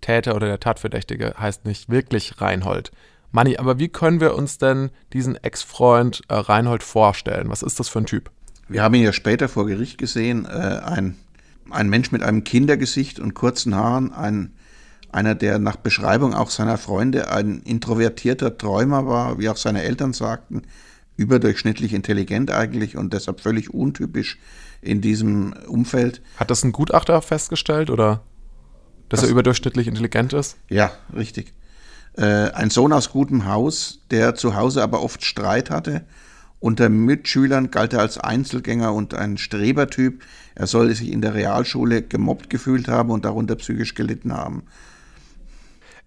Täter 0.00 0.34
oder 0.34 0.46
der 0.46 0.60
Tatverdächtige 0.60 1.34
heißt 1.38 1.66
nicht 1.66 1.90
wirklich 1.90 2.40
Reinhold. 2.40 2.90
Manni, 3.32 3.58
aber 3.58 3.78
wie 3.78 3.88
können 3.88 4.18
wir 4.18 4.34
uns 4.34 4.56
denn 4.56 4.88
diesen 5.12 5.36
Ex-Freund 5.36 6.22
äh, 6.28 6.36
Reinhold 6.36 6.82
vorstellen? 6.82 7.50
Was 7.50 7.62
ist 7.62 7.78
das 7.78 7.90
für 7.90 7.98
ein 7.98 8.06
Typ? 8.06 8.30
Wir 8.68 8.82
haben 8.82 8.94
ihn 8.94 9.04
ja 9.04 9.12
später 9.12 9.46
vor 9.46 9.66
Gericht 9.66 9.98
gesehen. 9.98 10.46
Äh, 10.46 10.48
ein, 10.48 11.16
ein 11.68 11.90
Mensch 11.90 12.12
mit 12.12 12.22
einem 12.22 12.44
Kindergesicht 12.44 13.20
und 13.20 13.34
kurzen 13.34 13.74
Haaren, 13.74 14.14
ein 14.14 14.54
einer, 15.12 15.34
der 15.34 15.58
nach 15.58 15.76
Beschreibung 15.76 16.34
auch 16.34 16.50
seiner 16.50 16.78
Freunde 16.78 17.30
ein 17.30 17.60
introvertierter 17.62 18.56
Träumer 18.56 19.06
war, 19.06 19.38
wie 19.38 19.48
auch 19.48 19.56
seine 19.56 19.82
Eltern 19.82 20.12
sagten, 20.12 20.62
überdurchschnittlich 21.20 21.92
intelligent 21.92 22.50
eigentlich 22.50 22.96
und 22.96 23.12
deshalb 23.12 23.40
völlig 23.40 23.74
untypisch 23.74 24.38
in 24.80 25.02
diesem 25.02 25.52
Umfeld. 25.68 26.22
Hat 26.36 26.50
das 26.50 26.64
ein 26.64 26.72
Gutachter 26.72 27.20
festgestellt 27.20 27.90
oder 27.90 28.22
dass 29.10 29.20
das, 29.20 29.28
er 29.28 29.32
überdurchschnittlich 29.32 29.86
intelligent 29.86 30.32
ist? 30.32 30.56
Ja, 30.70 30.92
richtig. 31.14 31.52
Äh, 32.16 32.24
ein 32.52 32.70
Sohn 32.70 32.94
aus 32.94 33.10
gutem 33.10 33.44
Haus, 33.44 34.00
der 34.10 34.34
zu 34.34 34.54
Hause 34.54 34.82
aber 34.82 35.02
oft 35.02 35.22
Streit 35.22 35.68
hatte. 35.68 36.06
Unter 36.58 36.88
Mitschülern 36.88 37.70
galt 37.70 37.92
er 37.92 38.00
als 38.00 38.16
Einzelgänger 38.16 38.94
und 38.94 39.12
ein 39.12 39.36
Strebertyp. 39.36 40.22
Er 40.54 40.66
soll 40.66 40.94
sich 40.94 41.12
in 41.12 41.20
der 41.20 41.34
Realschule 41.34 42.02
gemobbt 42.02 42.48
gefühlt 42.48 42.88
haben 42.88 43.10
und 43.10 43.26
darunter 43.26 43.56
psychisch 43.56 43.94
gelitten 43.94 44.32
haben. 44.32 44.62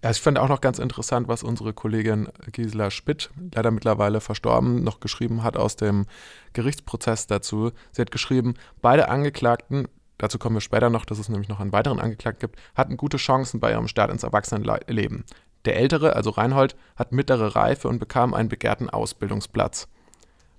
Ja, 0.04 0.10
ich 0.10 0.20
fand 0.20 0.38
auch 0.38 0.50
noch 0.50 0.60
ganz 0.60 0.78
interessant, 0.78 1.28
was 1.28 1.42
unsere 1.42 1.72
Kollegin 1.72 2.28
Gisela 2.52 2.90
Spitt, 2.90 3.30
leider 3.54 3.70
mittlerweile 3.70 4.20
verstorben, 4.20 4.84
noch 4.84 5.00
geschrieben 5.00 5.42
hat 5.42 5.56
aus 5.56 5.76
dem 5.76 6.04
Gerichtsprozess 6.52 7.26
dazu. 7.26 7.72
Sie 7.90 8.02
hat 8.02 8.10
geschrieben, 8.10 8.52
beide 8.82 9.08
Angeklagten, 9.08 9.88
dazu 10.18 10.38
kommen 10.38 10.56
wir 10.56 10.60
später 10.60 10.90
noch, 10.90 11.06
dass 11.06 11.18
es 11.18 11.30
nämlich 11.30 11.48
noch 11.48 11.58
einen 11.58 11.72
weiteren 11.72 12.00
Angeklagten 12.00 12.50
gibt, 12.50 12.60
hatten 12.74 12.98
gute 12.98 13.16
Chancen 13.16 13.60
bei 13.60 13.70
ihrem 13.70 13.88
Start 13.88 14.10
ins 14.10 14.24
Erwachsenenleben. 14.24 15.24
Der 15.64 15.76
Ältere, 15.76 16.14
also 16.14 16.28
Reinhold, 16.28 16.76
hat 16.96 17.12
mittlere 17.12 17.56
Reife 17.56 17.88
und 17.88 17.98
bekam 17.98 18.34
einen 18.34 18.50
begehrten 18.50 18.90
Ausbildungsplatz. 18.90 19.88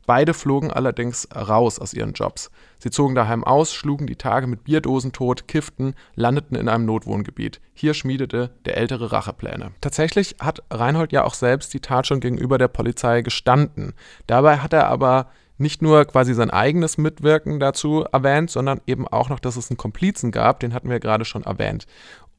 Beide 0.05 0.33
flogen 0.33 0.71
allerdings 0.71 1.27
raus 1.35 1.79
aus 1.79 1.93
ihren 1.93 2.13
Jobs. 2.13 2.51
Sie 2.77 2.91
zogen 2.91 3.15
daheim 3.15 3.43
aus, 3.43 3.74
schlugen 3.74 4.05
die 4.05 4.15
Tage 4.15 4.47
mit 4.47 4.63
Bierdosen 4.63 5.12
tot, 5.12 5.47
kifften, 5.47 5.95
landeten 6.15 6.55
in 6.55 6.69
einem 6.69 6.85
Notwohngebiet. 6.85 7.59
Hier 7.74 7.93
schmiedete 7.93 8.51
der 8.65 8.77
Ältere 8.77 9.12
Rachepläne. 9.12 9.71
Tatsächlich 9.81 10.35
hat 10.39 10.62
Reinhold 10.69 11.12
ja 11.12 11.24
auch 11.24 11.33
selbst 11.33 11.74
die 11.74 11.79
Tat 11.79 12.07
schon 12.07 12.19
gegenüber 12.19 12.57
der 12.57 12.67
Polizei 12.67 13.21
gestanden. 13.21 13.93
Dabei 14.27 14.57
hat 14.57 14.74
er 14.74 14.88
aber 14.88 15.27
nicht 15.57 15.81
nur 15.81 16.05
quasi 16.05 16.33
sein 16.33 16.51
eigenes 16.51 16.97
Mitwirken 16.97 17.59
dazu 17.59 18.05
erwähnt, 18.12 18.51
sondern 18.51 18.81
eben 18.88 19.07
auch 19.07 19.29
noch, 19.29 19.39
dass 19.39 19.55
es 19.55 19.69
einen 19.69 19.77
Komplizen 19.77 20.31
gab, 20.31 20.59
den 20.59 20.74
hatten 20.74 20.89
wir 20.89 21.00
gerade 21.00 21.25
schon 21.25 21.43
erwähnt. 21.43 21.88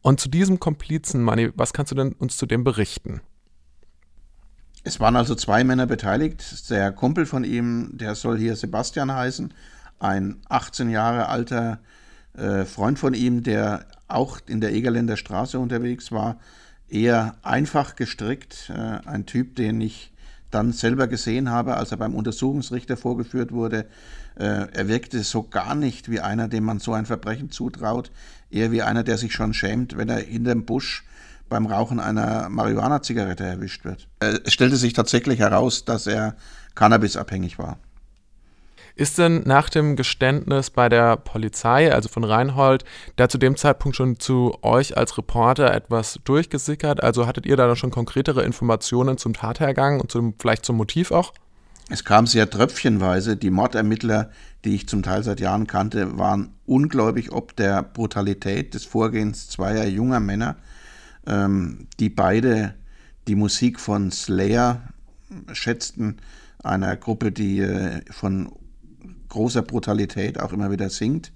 Und 0.02 0.20
zu 0.20 0.28
diesem 0.28 0.60
Komplizen, 0.60 1.22
Manni, 1.22 1.50
was 1.56 1.72
kannst 1.72 1.90
du 1.92 1.96
denn 1.96 2.12
uns 2.12 2.36
zu 2.36 2.46
dem 2.46 2.62
berichten? 2.62 3.22
Es 4.86 5.00
waren 5.00 5.16
also 5.16 5.34
zwei 5.34 5.64
Männer 5.64 5.86
beteiligt. 5.86 6.70
Der 6.70 6.92
Kumpel 6.92 7.26
von 7.26 7.42
ihm, 7.42 7.90
der 7.94 8.14
soll 8.14 8.38
hier 8.38 8.54
Sebastian 8.54 9.12
heißen, 9.12 9.52
ein 9.98 10.36
18 10.48 10.90
Jahre 10.90 11.28
alter 11.28 11.80
äh, 12.34 12.64
Freund 12.64 12.96
von 12.96 13.12
ihm, 13.12 13.42
der 13.42 13.84
auch 14.06 14.38
in 14.46 14.60
der 14.60 14.72
Egerländer 14.72 15.16
Straße 15.16 15.58
unterwegs 15.58 16.12
war, 16.12 16.38
eher 16.88 17.34
einfach 17.42 17.96
gestrickt, 17.96 18.70
äh, 18.70 19.08
ein 19.08 19.26
Typ, 19.26 19.56
den 19.56 19.80
ich 19.80 20.12
dann 20.52 20.70
selber 20.70 21.08
gesehen 21.08 21.50
habe, 21.50 21.76
als 21.76 21.90
er 21.90 21.96
beim 21.96 22.14
Untersuchungsrichter 22.14 22.96
vorgeführt 22.96 23.50
wurde. 23.50 23.86
Äh, 24.36 24.68
er 24.72 24.86
wirkte 24.86 25.24
so 25.24 25.42
gar 25.42 25.74
nicht 25.74 26.12
wie 26.12 26.20
einer, 26.20 26.46
dem 26.46 26.62
man 26.62 26.78
so 26.78 26.92
ein 26.92 27.06
Verbrechen 27.06 27.50
zutraut, 27.50 28.12
eher 28.52 28.70
wie 28.70 28.82
einer, 28.82 29.02
der 29.02 29.18
sich 29.18 29.32
schon 29.32 29.52
schämt, 29.52 29.96
wenn 29.96 30.08
er 30.08 30.20
hinterm 30.20 30.64
Busch 30.64 31.02
beim 31.48 31.66
Rauchen 31.66 32.00
einer 32.00 32.48
Marihuana-Zigarette 32.48 33.44
erwischt 33.44 33.84
wird. 33.84 34.08
Äh, 34.20 34.38
es 34.44 34.52
stellte 34.52 34.76
sich 34.76 34.92
tatsächlich 34.92 35.38
heraus, 35.38 35.84
dass 35.84 36.06
er 36.06 36.36
cannabisabhängig 36.74 37.58
war. 37.58 37.78
Ist 38.98 39.18
denn 39.18 39.42
nach 39.44 39.68
dem 39.68 39.94
Geständnis 39.94 40.70
bei 40.70 40.88
der 40.88 41.18
Polizei, 41.18 41.92
also 41.92 42.08
von 42.08 42.24
Reinhold, 42.24 42.84
da 43.16 43.28
zu 43.28 43.36
dem 43.36 43.56
Zeitpunkt 43.56 43.94
schon 43.94 44.18
zu 44.18 44.56
euch 44.62 44.96
als 44.96 45.18
Reporter 45.18 45.74
etwas 45.74 46.18
durchgesickert? 46.24 47.02
Also 47.02 47.26
hattet 47.26 47.44
ihr 47.44 47.58
da 47.58 47.76
schon 47.76 47.90
konkretere 47.90 48.42
Informationen 48.42 49.18
zum 49.18 49.34
Tathergang 49.34 50.00
und 50.00 50.10
zum, 50.10 50.34
vielleicht 50.38 50.64
zum 50.64 50.76
Motiv 50.76 51.10
auch? 51.10 51.34
Es 51.90 52.04
kam 52.06 52.26
sehr 52.26 52.48
tröpfchenweise. 52.48 53.36
Die 53.36 53.50
Mordermittler, 53.50 54.30
die 54.64 54.74
ich 54.74 54.88
zum 54.88 55.02
Teil 55.02 55.22
seit 55.22 55.40
Jahren 55.40 55.66
kannte, 55.66 56.18
waren 56.18 56.54
ungläubig 56.64 57.32
ob 57.32 57.54
der 57.54 57.82
Brutalität 57.82 58.72
des 58.72 58.86
Vorgehens 58.86 59.50
zweier 59.50 59.84
junger 59.84 60.20
Männer 60.20 60.56
ähm, 61.26 61.86
die 62.00 62.08
beide 62.08 62.74
die 63.28 63.34
Musik 63.34 63.80
von 63.80 64.10
Slayer 64.10 64.82
schätzten, 65.52 66.18
einer 66.62 66.96
Gruppe, 66.96 67.32
die 67.32 67.60
äh, 67.60 68.00
von 68.10 68.52
großer 69.28 69.62
Brutalität 69.62 70.40
auch 70.40 70.52
immer 70.52 70.70
wieder 70.70 70.90
singt. 70.90 71.32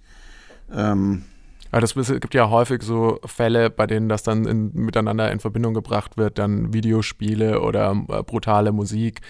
Ähm, 0.73 1.25
ja, 1.73 1.79
das 1.79 1.95
gibt 1.95 2.35
ja 2.35 2.51
häufig 2.51 2.83
so 2.83 3.21
Fälle, 3.25 3.71
bei 3.71 3.87
denen 3.87 4.09
das 4.09 4.23
dann 4.23 4.45
in, 4.45 4.73
miteinander 4.75 5.31
in 5.31 5.39
Verbindung 5.39 5.75
gebracht 5.75 6.17
wird, 6.17 6.39
dann 6.39 6.73
Videospiele 6.73 7.61
oder 7.61 7.93
äh, 8.09 8.23
brutale 8.23 8.73
Musik. 8.73 9.21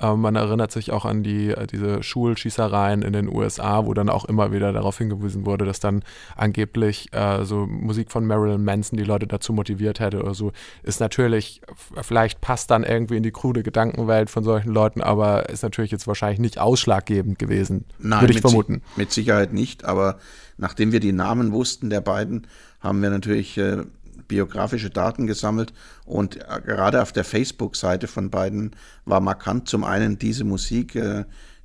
Äh, 0.00 0.14
man 0.14 0.36
erinnert 0.36 0.72
sich 0.72 0.90
auch 0.92 1.04
an 1.04 1.22
die, 1.22 1.50
äh, 1.50 1.66
diese 1.66 2.02
Schulschießereien 2.02 3.02
in 3.02 3.12
den 3.12 3.28
USA, 3.28 3.86
wo 3.86 3.94
dann 3.94 4.08
auch 4.08 4.24
immer 4.24 4.52
wieder 4.52 4.72
darauf 4.72 4.98
hingewiesen 4.98 5.46
wurde, 5.46 5.64
dass 5.64 5.80
dann 5.80 6.02
angeblich 6.36 7.12
äh, 7.12 7.44
so 7.44 7.66
Musik 7.66 8.10
von 8.10 8.26
Marilyn 8.26 8.64
Manson 8.64 8.96
die 8.96 9.04
Leute 9.04 9.26
dazu 9.26 9.52
motiviert 9.52 10.00
hätte 10.00 10.22
oder 10.22 10.34
so. 10.34 10.52
Ist 10.82 11.00
natürlich, 11.00 11.60
vielleicht 12.02 12.40
passt 12.40 12.70
dann 12.70 12.84
irgendwie 12.84 13.16
in 13.16 13.22
die 13.22 13.32
krude 13.32 13.62
Gedankenwelt 13.62 14.30
von 14.30 14.44
solchen 14.44 14.70
Leuten, 14.70 15.00
aber 15.00 15.48
ist 15.48 15.62
natürlich 15.62 15.90
jetzt 15.90 16.06
wahrscheinlich 16.06 16.40
nicht 16.40 16.58
ausschlaggebend 16.58 17.38
gewesen, 17.38 17.84
Nein, 17.98 18.22
würde 18.22 18.32
ich 18.34 18.40
vermuten. 18.40 18.82
Si 18.94 19.00
mit 19.00 19.12
Sicherheit 19.12 19.52
nicht, 19.52 19.84
aber 19.84 20.18
nachdem 20.56 20.92
wir 20.92 21.00
die 21.00 21.12
Namen 21.12 21.52
wussten 21.52 21.90
der 21.90 22.00
beiden, 22.00 22.46
haben 22.80 23.02
wir 23.02 23.10
natürlich 23.10 23.58
äh, 23.58 23.82
biografische 24.30 24.90
Daten 24.90 25.26
gesammelt 25.26 25.72
und 26.06 26.36
äh, 26.36 26.60
gerade 26.64 27.02
auf 27.02 27.12
der 27.12 27.24
Facebook-Seite 27.24 28.06
von 28.06 28.30
beiden 28.30 28.70
war 29.04 29.20
markant 29.20 29.68
zum 29.68 29.82
einen 29.82 30.18
diese 30.18 30.44
Musik, 30.44 30.94
äh, 30.94 31.24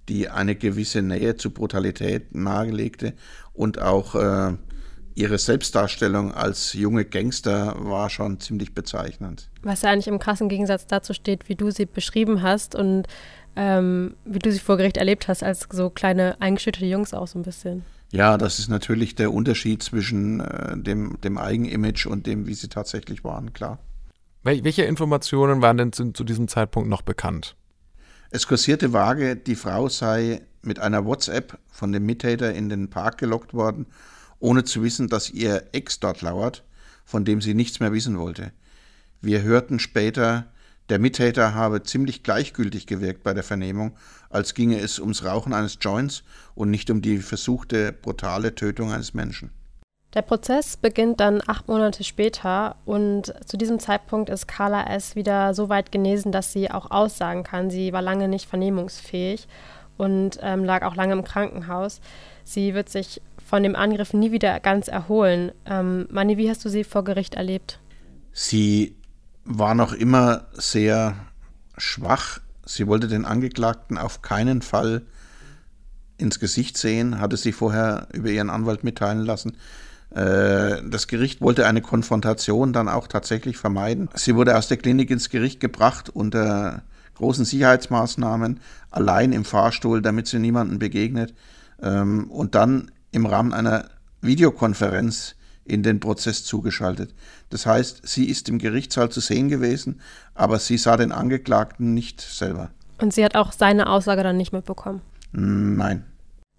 die 0.10 0.30
eine 0.30 0.56
gewisse 0.56 1.04
Nähe 1.04 1.36
zu 1.36 1.52
Brutalität 1.52 2.34
nahelegte 2.34 3.14
und 3.54 3.80
auch 3.80 4.16
äh, 4.16 4.54
ihre 5.14 5.38
Selbstdarstellung 5.38 6.34
als 6.34 6.74
junge 6.74 7.06
Gangster 7.06 7.76
war 7.78 8.10
schon 8.10 8.40
ziemlich 8.40 8.74
bezeichnend. 8.74 9.50
Was 9.62 9.84
ja 9.84 9.92
eigentlich 9.92 10.08
im 10.08 10.20
krassen 10.20 10.50
Gegensatz 10.50 10.88
dazu 10.88 11.14
steht, 11.14 11.48
wie 11.48 11.56
du 11.56 11.70
sie 11.70 11.86
beschrieben 11.86 12.42
hast 12.42 12.74
und 12.74 13.04
ähm, 13.56 14.16
wie 14.26 14.40
du 14.40 14.52
sie 14.52 14.60
vor 14.60 14.78
Gericht 14.78 14.98
erlebt 14.98 15.28
hast, 15.28 15.44
als 15.44 15.68
so 15.72 15.92
kleine 15.92 16.42
eingeschütterte 16.42 16.88
Jungs 16.88 17.14
auch 17.14 17.28
so 17.28 17.38
ein 17.38 17.44
bisschen. 17.44 17.84
Ja, 18.16 18.38
das 18.38 18.60
ist 18.60 18.70
natürlich 18.70 19.16
der 19.16 19.34
Unterschied 19.34 19.84
zwischen 19.84 20.40
äh, 20.40 20.78
dem, 20.78 21.20
dem 21.20 21.38
Eigenimage 21.38 22.08
und 22.08 22.26
dem, 22.26 22.48
wie 22.48 22.54
sie 22.54 22.70
tatsächlich 22.70 23.26
waren, 23.26 23.52
klar. 23.52 23.78
Welche 24.44 24.84
Informationen 24.84 25.62
waren 25.62 25.76
denn 25.76 25.92
zu, 25.92 26.14
zu 26.14 26.24
diesem 26.24 26.48
Zeitpunkt 26.48 26.88
noch 26.88 27.02
bekannt? 27.02 27.58
Es 28.30 28.48
kursierte 28.48 28.94
vage, 28.94 29.36
die 29.36 29.56
Frau 29.56 29.90
sei 29.90 30.44
mit 30.62 30.80
einer 30.80 31.04
WhatsApp 31.04 31.60
von 31.70 31.92
dem 31.92 32.06
Mittäter 32.06 32.54
in 32.54 32.70
den 32.70 32.90
Park 32.90 33.18
gelockt 33.18 33.54
worden, 33.54 33.86
ohne 34.40 34.64
zu 34.64 34.82
wissen, 34.82 35.10
dass 35.10 35.30
ihr 35.30 35.66
Ex 35.74 36.00
dort 36.00 36.22
lauert, 36.22 36.64
von 37.04 37.26
dem 37.26 37.42
sie 37.42 37.54
nichts 37.54 37.82
mehr 37.82 37.92
wissen 37.92 38.18
wollte. 38.18 38.54
Wir 39.20 39.42
hörten 39.42 39.78
später, 39.78 40.54
der 40.90 41.00
Mittäter 41.00 41.56
habe 41.56 41.82
ziemlich 41.84 42.22
gleichgültig 42.22 42.86
gewirkt 42.86 43.24
bei 43.24 43.34
der 43.34 43.44
Vernehmung, 43.44 43.96
als 44.30 44.54
ginge 44.54 44.80
es 44.80 45.00
ums 45.00 45.26
Rauchen 45.26 45.54
eines 45.54 45.78
Joints 45.82 46.24
und 46.54 46.70
nicht 46.70 46.90
um 46.90 47.02
die 47.02 47.18
versuchte 47.18 47.92
brutale 47.92 48.54
Tötung 48.54 48.92
eines 48.92 49.14
Menschen. 49.14 49.52
Der 50.14 50.22
Prozess 50.22 50.78
beginnt 50.78 51.20
dann 51.20 51.42
acht 51.46 51.68
Monate 51.68 52.04
später 52.04 52.78
und 52.86 53.34
zu 53.46 53.58
diesem 53.58 53.80
Zeitpunkt 53.80 54.30
ist 54.30 54.48
Carla 54.48 54.88
S. 54.88 55.16
wieder 55.16 55.54
so 55.54 55.68
weit 55.68 55.92
genesen, 55.92 56.32
dass 56.32 56.54
sie 56.54 56.72
auch 56.72 56.90
aussagen 56.90 57.44
kann. 57.44 57.70
Sie 57.70 57.92
war 57.92 58.02
lange 58.02 58.30
nicht 58.30 58.48
vernehmungsfähig 58.48 59.48
und 59.98 60.40
ähm, 60.42 60.64
lag 60.64 60.84
auch 60.84 60.96
lange 60.96 61.14
im 61.14 61.26
Krankenhaus. 61.26 62.00
Sie 62.46 62.74
wird 62.74 62.90
sich 62.90 63.22
von 63.46 63.64
dem 63.64 63.76
Angriff 63.76 64.14
nie 64.14 64.32
wieder 64.32 64.60
ganz 64.62 64.88
erholen. 64.88 65.52
Ähm, 65.66 66.08
Mani, 66.10 66.38
wie 66.38 66.50
hast 66.50 66.64
du 66.64 66.70
sie 66.70 66.84
vor 66.84 67.04
Gericht 67.04 67.36
erlebt? 67.36 67.80
Sie 68.32 68.96
war 69.46 69.76
noch 69.76 69.94
immer 69.94 70.46
sehr 70.54 71.16
schwach. 71.78 72.40
Sie 72.66 72.88
wollte 72.88 73.08
den 73.08 73.26
Angeklagten 73.26 73.98
auf 73.98 74.22
keinen 74.22 74.62
Fall 74.62 75.04
ins 76.18 76.40
Gesicht 76.40 76.78
sehen, 76.78 77.20
hatte 77.20 77.38
sie 77.38 77.52
vorher 77.52 78.08
über 78.14 78.30
ihren 78.30 78.50
Anwalt 78.50 78.84
mitteilen 78.84 79.26
lassen. 79.26 79.58
Äh, 80.10 80.82
das 80.90 81.08
Gericht 81.08 81.42
wollte 81.42 81.68
eine 81.68 81.82
Konfrontation 81.82 82.74
dann 82.74 82.90
auch 82.90 83.08
tatsächlich 83.08 83.58
vermeiden. 83.58 84.10
Sie 84.16 84.36
wurde 84.36 84.58
aus 84.58 84.68
der 84.68 84.78
Klinik 84.78 85.12
ins 85.12 85.30
Gericht 85.30 85.60
gebracht 85.60 86.10
unter 86.10 86.84
großen 87.16 87.46
Sicherheitsmaßnahmen, 87.46 88.60
allein 88.92 89.32
im 89.32 89.46
Fahrstuhl, 89.46 90.02
damit 90.02 90.28
sie 90.28 90.40
niemandem 90.40 90.80
begegnet. 90.80 91.34
Ähm, 91.82 92.32
und 92.32 92.56
dann 92.56 92.92
im 93.12 93.26
Rahmen 93.26 93.54
einer 93.54 93.90
Videokonferenz 94.22 95.36
in 95.66 95.84
den 95.84 96.00
Prozess 96.00 96.44
zugeschaltet. 96.44 97.14
Das 97.50 97.66
heißt, 97.66 98.08
sie 98.08 98.26
ist 98.26 98.48
im 98.50 98.60
Gerichtssaal 98.60 99.10
zu 99.10 99.20
sehen 99.20 99.50
gewesen, 99.50 100.00
aber 100.36 100.60
sie 100.60 100.78
sah 100.78 100.96
den 100.96 101.12
Angeklagten 101.12 101.94
nicht 101.94 102.22
selber. 102.22 102.70
Und 103.00 103.14
sie 103.14 103.26
hat 103.26 103.36
auch 103.36 103.52
seine 103.52 103.90
Aussage 103.90 104.24
dann 104.24 104.38
nicht 104.38 104.54
mitbekommen? 104.54 105.02
Nein. 105.32 106.06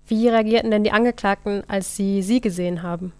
Wie 0.08 0.28
reagierten 0.28 0.70
denn 0.70 0.84
die 0.84 0.92
Angeklagten, 0.92 1.62
als 1.68 1.96
sie 1.96 2.22
sie 2.22 2.40
gesehen 2.40 2.82
haben? 2.82 3.12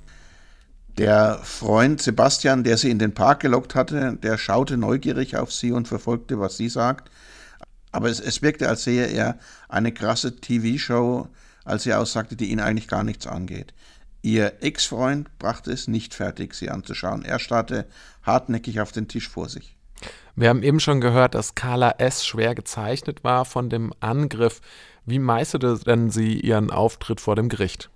Der 0.99 1.41
Freund 1.43 2.01
Sebastian, 2.01 2.65
der 2.65 2.77
sie 2.79 2.91
in 2.91 2.99
den 2.99 3.13
Park 3.13 3.41
gelockt 3.41 3.75
hatte, 3.75 4.19
der 4.23 4.39
schaute 4.39 4.77
neugierig 4.77 5.37
auf 5.37 5.53
sie 5.53 5.73
und 5.73 5.89
verfolgte, 5.89 6.41
was 6.41 6.57
sie 6.57 6.69
sagt. 6.69 7.11
Aber 7.93 8.09
es, 8.09 8.21
es 8.21 8.43
wirkte, 8.43 8.69
als 8.69 8.85
sähe 8.85 9.07
er 9.07 9.39
eine 9.69 9.93
krasse 9.93 10.37
TV-Show, 10.37 11.29
als 11.65 11.83
sie 11.83 11.95
aussagte, 11.95 12.37
die 12.37 12.51
ihn 12.51 12.61
eigentlich 12.61 12.89
gar 12.89 13.05
nichts 13.05 13.27
angeht. 13.27 13.75
Ihr 14.27 14.55
Ex-Freund 14.61 15.39
brachte 15.39 15.71
es 15.71 15.87
nicht 15.87 16.13
fertig, 16.13 16.55
sie 16.55 16.69
anzuschauen. 16.69 17.25
Er 17.25 17.39
starrte 17.39 17.87
hartnäckig 18.25 18.81
auf 18.81 18.91
den 18.91 19.07
Tisch 19.07 19.29
vor 19.29 19.49
sich. 19.49 19.77
Wir 20.35 20.49
haben 20.49 20.65
eben 20.65 20.81
schon 20.81 21.01
gehört, 21.01 21.37
dass 21.37 21.55
Carla 21.55 21.95
S. 21.99 22.27
schwer 22.27 22.57
gezeichnet 22.57 23.23
war 23.23 23.45
von 23.45 23.71
dem 23.71 23.93
Angriff. 24.01 24.63
Wie 25.05 25.21
meisterte 25.21 25.79
denn 25.79 26.11
sie 26.11 26.41
ihren 26.41 26.73
Auftritt 26.73 27.21
vor 27.21 27.37
dem 27.37 27.49
Gericht? 27.49 27.89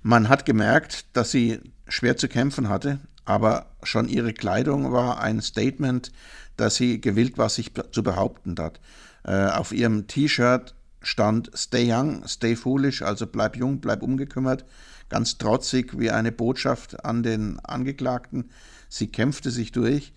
Man 0.00 0.30
hat 0.30 0.46
gemerkt, 0.46 1.04
dass 1.12 1.30
sie 1.30 1.60
schwer 1.86 2.16
zu 2.16 2.28
kämpfen 2.28 2.70
hatte, 2.70 2.98
aber 3.26 3.66
schon 3.82 4.08
ihre 4.08 4.32
Kleidung 4.32 4.92
war 4.92 5.20
ein 5.20 5.42
Statement, 5.42 6.10
dass 6.56 6.76
sie 6.76 7.02
gewillt 7.02 7.36
war, 7.36 7.50
sich 7.50 7.72
zu 7.92 8.02
behaupten 8.02 8.54
hat. 8.58 8.80
Äh, 9.24 9.48
auf 9.48 9.72
ihrem 9.72 10.06
T-Shirt 10.06 10.74
stand 11.02 11.50
Stay 11.54 11.92
Young, 11.92 12.26
Stay 12.26 12.56
Foolish, 12.56 13.02
also 13.02 13.26
bleib 13.26 13.56
jung, 13.56 13.80
bleib 13.80 14.02
unbekümmert 14.02 14.64
ganz 15.08 15.38
trotzig 15.38 15.98
wie 15.98 16.10
eine 16.10 16.32
Botschaft 16.32 17.04
an 17.04 17.22
den 17.22 17.58
Angeklagten. 17.60 18.50
Sie 18.88 19.08
kämpfte 19.08 19.50
sich 19.50 19.72
durch. 19.72 20.12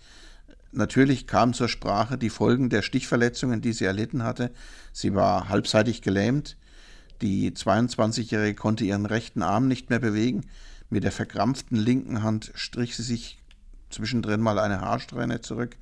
Natürlich 0.72 1.26
kamen 1.26 1.52
zur 1.52 1.68
Sprache 1.68 2.16
die 2.16 2.30
Folgen 2.30 2.70
der 2.70 2.82
Stichverletzungen, 2.82 3.60
die 3.60 3.72
sie 3.72 3.84
erlitten 3.84 4.22
hatte. 4.22 4.52
Sie 4.92 5.14
war 5.14 5.48
halbseitig 5.48 6.02
gelähmt. 6.02 6.56
Die 7.22 7.50
22-Jährige 7.50 8.54
konnte 8.54 8.84
ihren 8.84 9.06
rechten 9.06 9.42
Arm 9.42 9.68
nicht 9.68 9.90
mehr 9.90 9.98
bewegen. 9.98 10.46
Mit 10.88 11.04
der 11.04 11.12
verkrampften 11.12 11.76
linken 11.76 12.22
Hand 12.22 12.52
strich 12.54 12.96
sie 12.96 13.02
sich 13.02 13.38
zwischendrin 13.90 14.40
mal 14.40 14.58
eine 14.58 14.80
Haarsträhne 14.80 15.40
zurück. 15.40 15.76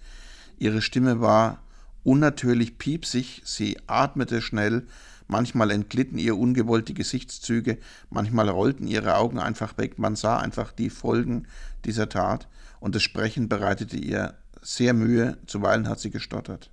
Ihre 0.58 0.82
Stimme 0.82 1.20
war 1.20 1.62
unnatürlich 2.02 2.78
piepsig, 2.78 3.42
sie 3.44 3.78
atmete 3.86 4.40
schnell, 4.40 4.86
Manchmal 5.28 5.70
entglitten 5.70 6.18
ihr 6.18 6.36
ungewollt 6.36 6.88
die 6.88 6.94
Gesichtszüge, 6.94 7.78
manchmal 8.08 8.48
rollten 8.48 8.86
ihre 8.86 9.16
Augen 9.16 9.38
einfach 9.38 9.76
weg. 9.76 9.98
Man 9.98 10.16
sah 10.16 10.38
einfach 10.38 10.72
die 10.72 10.88
Folgen 10.88 11.46
dieser 11.84 12.08
Tat 12.08 12.48
und 12.80 12.94
das 12.94 13.02
Sprechen 13.02 13.48
bereitete 13.48 13.98
ihr 13.98 14.34
sehr 14.62 14.94
Mühe. 14.94 15.36
Zuweilen 15.46 15.86
hat 15.86 16.00
sie 16.00 16.10
gestottert. 16.10 16.70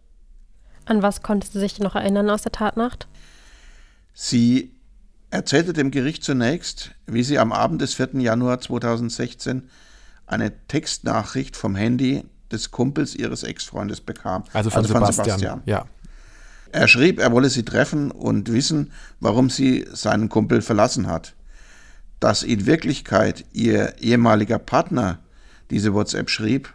An 0.86 1.02
was 1.02 1.22
konnte 1.22 1.48
sie 1.48 1.60
sich 1.60 1.80
noch 1.80 1.96
erinnern 1.96 2.30
aus 2.30 2.44
der 2.44 2.54
Tatnacht? 2.54 3.08
Sie 4.14 4.72
erzählte 5.32 5.74
dem 5.74 5.92
Gericht 5.92 6.24
zunächst, 6.24 6.92
wie 7.08 7.24
sie 7.24 7.38
am 7.40 7.52
Abend 7.52 7.82
des 7.82 7.94
4. 7.96 8.22
Januar 8.22 8.62
2016 8.62 9.70
eine 10.28 10.54
Textnachricht 10.68 11.58
vom 11.58 11.76
Handy 11.76 12.24
des 12.52 12.72
Kumpels 12.72 13.16
ihres 13.16 13.44
Ex-Freundes 13.44 14.02
bekam. 14.02 14.44
Also 14.54 14.70
von, 14.70 14.84
also 14.84 14.94
von 14.94 15.02
Sebastian. 15.06 15.40
Sebastian. 15.40 15.62
Ja. 15.66 15.86
Er 16.76 16.90
schrieb, 16.90 17.20
er 17.20 17.32
wolle 17.32 17.50
sie 17.50 17.64
treffen 17.64 18.12
und 18.12 18.52
wissen, 18.52 18.92
warum 19.22 19.50
sie 19.50 19.88
seinen 19.94 20.28
Kumpel 20.28 20.62
verlassen 20.62 21.08
hat. 21.08 21.34
Dass 22.20 22.44
in 22.44 22.66
Wirklichkeit 22.66 23.46
ihr 23.54 23.98
ehemaliger 24.00 24.60
Partner 24.60 25.20
diese 25.70 25.94
WhatsApp 25.94 26.30
schrieb, 26.30 26.74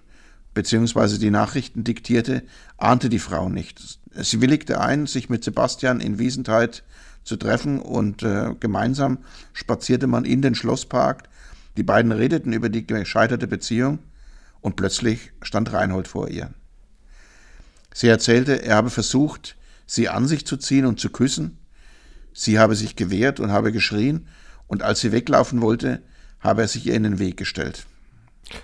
beziehungsweise 0.54 1.18
die 1.18 1.30
Nachrichten 1.30 1.84
diktierte, 1.84 2.44
ahnte 2.78 3.10
die 3.10 3.18
Frau 3.18 3.50
nicht. 3.50 3.98
Sie 4.14 4.40
willigte 4.40 4.80
ein, 4.80 5.06
sich 5.06 5.28
mit 5.28 5.44
Sebastian 5.44 6.00
in 6.00 6.18
Wiesentheit 6.18 6.82
zu 7.22 7.36
treffen 7.36 7.78
und 7.78 8.22
äh, 8.22 8.54
gemeinsam 8.58 9.18
spazierte 9.52 10.06
man 10.06 10.24
in 10.24 10.40
den 10.40 10.54
Schlosspark. 10.54 11.24
Die 11.76 11.82
beiden 11.82 12.12
redeten 12.12 12.54
über 12.54 12.70
die 12.70 12.86
gescheiterte 12.86 13.46
Beziehung 13.46 13.98
und 14.62 14.76
plötzlich 14.76 15.32
stand 15.42 15.74
Reinhold 15.74 16.08
vor 16.08 16.28
ihr. 16.28 16.48
Sie 17.92 18.08
erzählte, 18.08 18.62
er 18.62 18.76
habe 18.76 18.88
versucht, 18.88 19.56
sie 19.90 20.08
an 20.08 20.28
sich 20.28 20.46
zu 20.46 20.56
ziehen 20.56 20.86
und 20.86 21.00
zu 21.00 21.10
küssen. 21.10 21.58
Sie 22.32 22.60
habe 22.60 22.76
sich 22.76 22.94
gewehrt 22.94 23.40
und 23.40 23.50
habe 23.50 23.72
geschrien, 23.72 24.28
und 24.68 24.84
als 24.84 25.00
sie 25.00 25.10
weglaufen 25.10 25.62
wollte, 25.62 26.00
habe 26.38 26.62
er 26.62 26.68
sich 26.68 26.86
ihr 26.86 26.94
in 26.94 27.02
den 27.02 27.18
Weg 27.18 27.36
gestellt. 27.36 27.86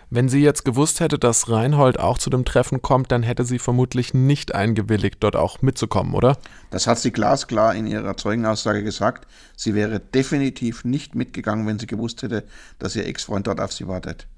Wenn 0.09 0.29
sie 0.29 0.41
jetzt 0.41 0.65
gewusst 0.65 1.01
hätte, 1.01 1.19
dass 1.19 1.49
Reinhold 1.49 1.99
auch 1.99 2.19
zu 2.19 2.31
dem 2.31 2.45
Treffen 2.45 2.81
kommt, 2.81 3.11
dann 3.11 3.25
hätte 3.25 3.45
sie 3.45 3.59
vermutlich 3.59 4.15
nicht 4.15 4.55
eingewilligt, 4.55 5.17
dort 5.21 5.35
auch 5.35 5.63
mitzukommen, 5.63 6.15
oder? 6.15 6.39
Das 6.71 6.87
hat 6.87 7.01
sie 7.01 7.11
glasklar 7.11 7.75
in 7.75 7.89
ihrer 7.89 8.17
Zeugenaussage 8.17 8.85
gesagt. 8.85 9.27
Sie 9.57 9.75
wäre 9.75 9.99
definitiv 9.99 10.85
nicht 10.85 11.17
mitgegangen, 11.17 11.67
wenn 11.67 11.81
sie 11.81 11.89
gewusst 11.89 12.23
hätte, 12.23 12.45
dass 12.79 12.95
ihr 12.95 13.05
Ex-Freund 13.05 13.49
dort 13.49 13.61
auf 13.61 13.73
sie 13.73 13.89
wartet. 13.89 14.29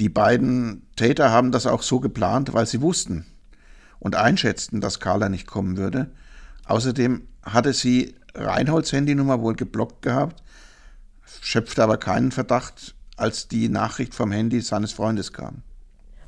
Die 0.00 0.08
beiden 0.08 0.86
Täter 0.96 1.30
haben 1.30 1.52
das 1.52 1.66
auch 1.66 1.82
so 1.82 2.00
geplant, 2.00 2.54
weil 2.54 2.66
sie 2.66 2.80
wussten, 2.80 3.26
und 4.02 4.16
einschätzten, 4.16 4.80
dass 4.80 4.98
Carla 4.98 5.28
nicht 5.28 5.46
kommen 5.46 5.76
würde. 5.76 6.10
Außerdem 6.66 7.22
hatte 7.44 7.72
sie 7.72 8.16
Reinholds 8.34 8.92
Handynummer 8.92 9.40
wohl 9.40 9.54
geblockt 9.54 10.02
gehabt, 10.02 10.42
schöpfte 11.40 11.84
aber 11.84 11.98
keinen 11.98 12.32
Verdacht, 12.32 12.96
als 13.16 13.46
die 13.46 13.68
Nachricht 13.68 14.14
vom 14.14 14.32
Handy 14.32 14.60
seines 14.60 14.92
Freundes 14.92 15.32
kam. 15.32 15.62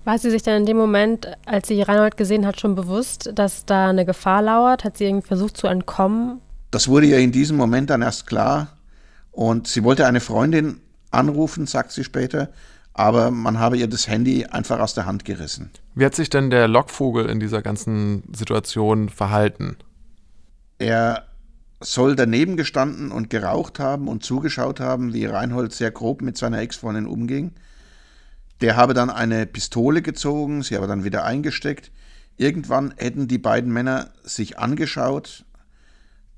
War 0.04 0.18
sie 0.18 0.30
sich 0.30 0.42
dann 0.42 0.60
in 0.60 0.66
dem 0.66 0.76
Moment, 0.76 1.26
als 1.46 1.66
sie 1.66 1.82
Reinhold 1.82 2.16
gesehen 2.16 2.46
hat, 2.46 2.60
schon 2.60 2.76
bewusst, 2.76 3.32
dass 3.34 3.64
da 3.64 3.88
eine 3.88 4.04
Gefahr 4.04 4.42
lauert? 4.42 4.84
Hat 4.84 4.96
sie 4.96 5.06
irgendwie 5.06 5.26
versucht 5.26 5.56
zu 5.56 5.66
entkommen? 5.66 6.40
Das 6.70 6.86
wurde 6.88 7.06
ihr 7.06 7.18
in 7.18 7.32
diesem 7.32 7.56
Moment 7.56 7.90
dann 7.90 8.02
erst 8.02 8.26
klar. 8.26 8.76
Und 9.32 9.66
sie 9.66 9.82
wollte 9.82 10.06
eine 10.06 10.20
Freundin 10.20 10.80
anrufen, 11.10 11.66
sagt 11.66 11.90
sie 11.90 12.04
später, 12.04 12.50
aber 12.94 13.32
man 13.32 13.58
habe 13.58 13.76
ihr 13.76 13.88
das 13.88 14.08
Handy 14.08 14.46
einfach 14.46 14.78
aus 14.78 14.94
der 14.94 15.04
Hand 15.04 15.24
gerissen. 15.24 15.70
Wie 15.94 16.04
hat 16.04 16.14
sich 16.14 16.30
denn 16.30 16.50
der 16.50 16.68
Lockvogel 16.68 17.26
in 17.26 17.40
dieser 17.40 17.60
ganzen 17.60 18.22
Situation 18.32 19.08
verhalten? 19.08 19.76
Er 20.78 21.26
soll 21.80 22.14
daneben 22.14 22.56
gestanden 22.56 23.10
und 23.10 23.30
geraucht 23.30 23.80
haben 23.80 24.08
und 24.08 24.24
zugeschaut 24.24 24.80
haben, 24.80 25.12
wie 25.12 25.26
Reinhold 25.26 25.72
sehr 25.72 25.90
grob 25.90 26.22
mit 26.22 26.38
seiner 26.38 26.60
Ex-Freundin 26.60 27.06
umging. 27.06 27.52
Der 28.60 28.76
habe 28.76 28.94
dann 28.94 29.10
eine 29.10 29.44
Pistole 29.46 30.00
gezogen, 30.00 30.62
sie 30.62 30.76
aber 30.76 30.86
dann 30.86 31.04
wieder 31.04 31.24
eingesteckt. 31.24 31.90
Irgendwann 32.36 32.94
hätten 32.96 33.28
die 33.28 33.38
beiden 33.38 33.72
Männer 33.72 34.10
sich 34.22 34.58
angeschaut. 34.58 35.44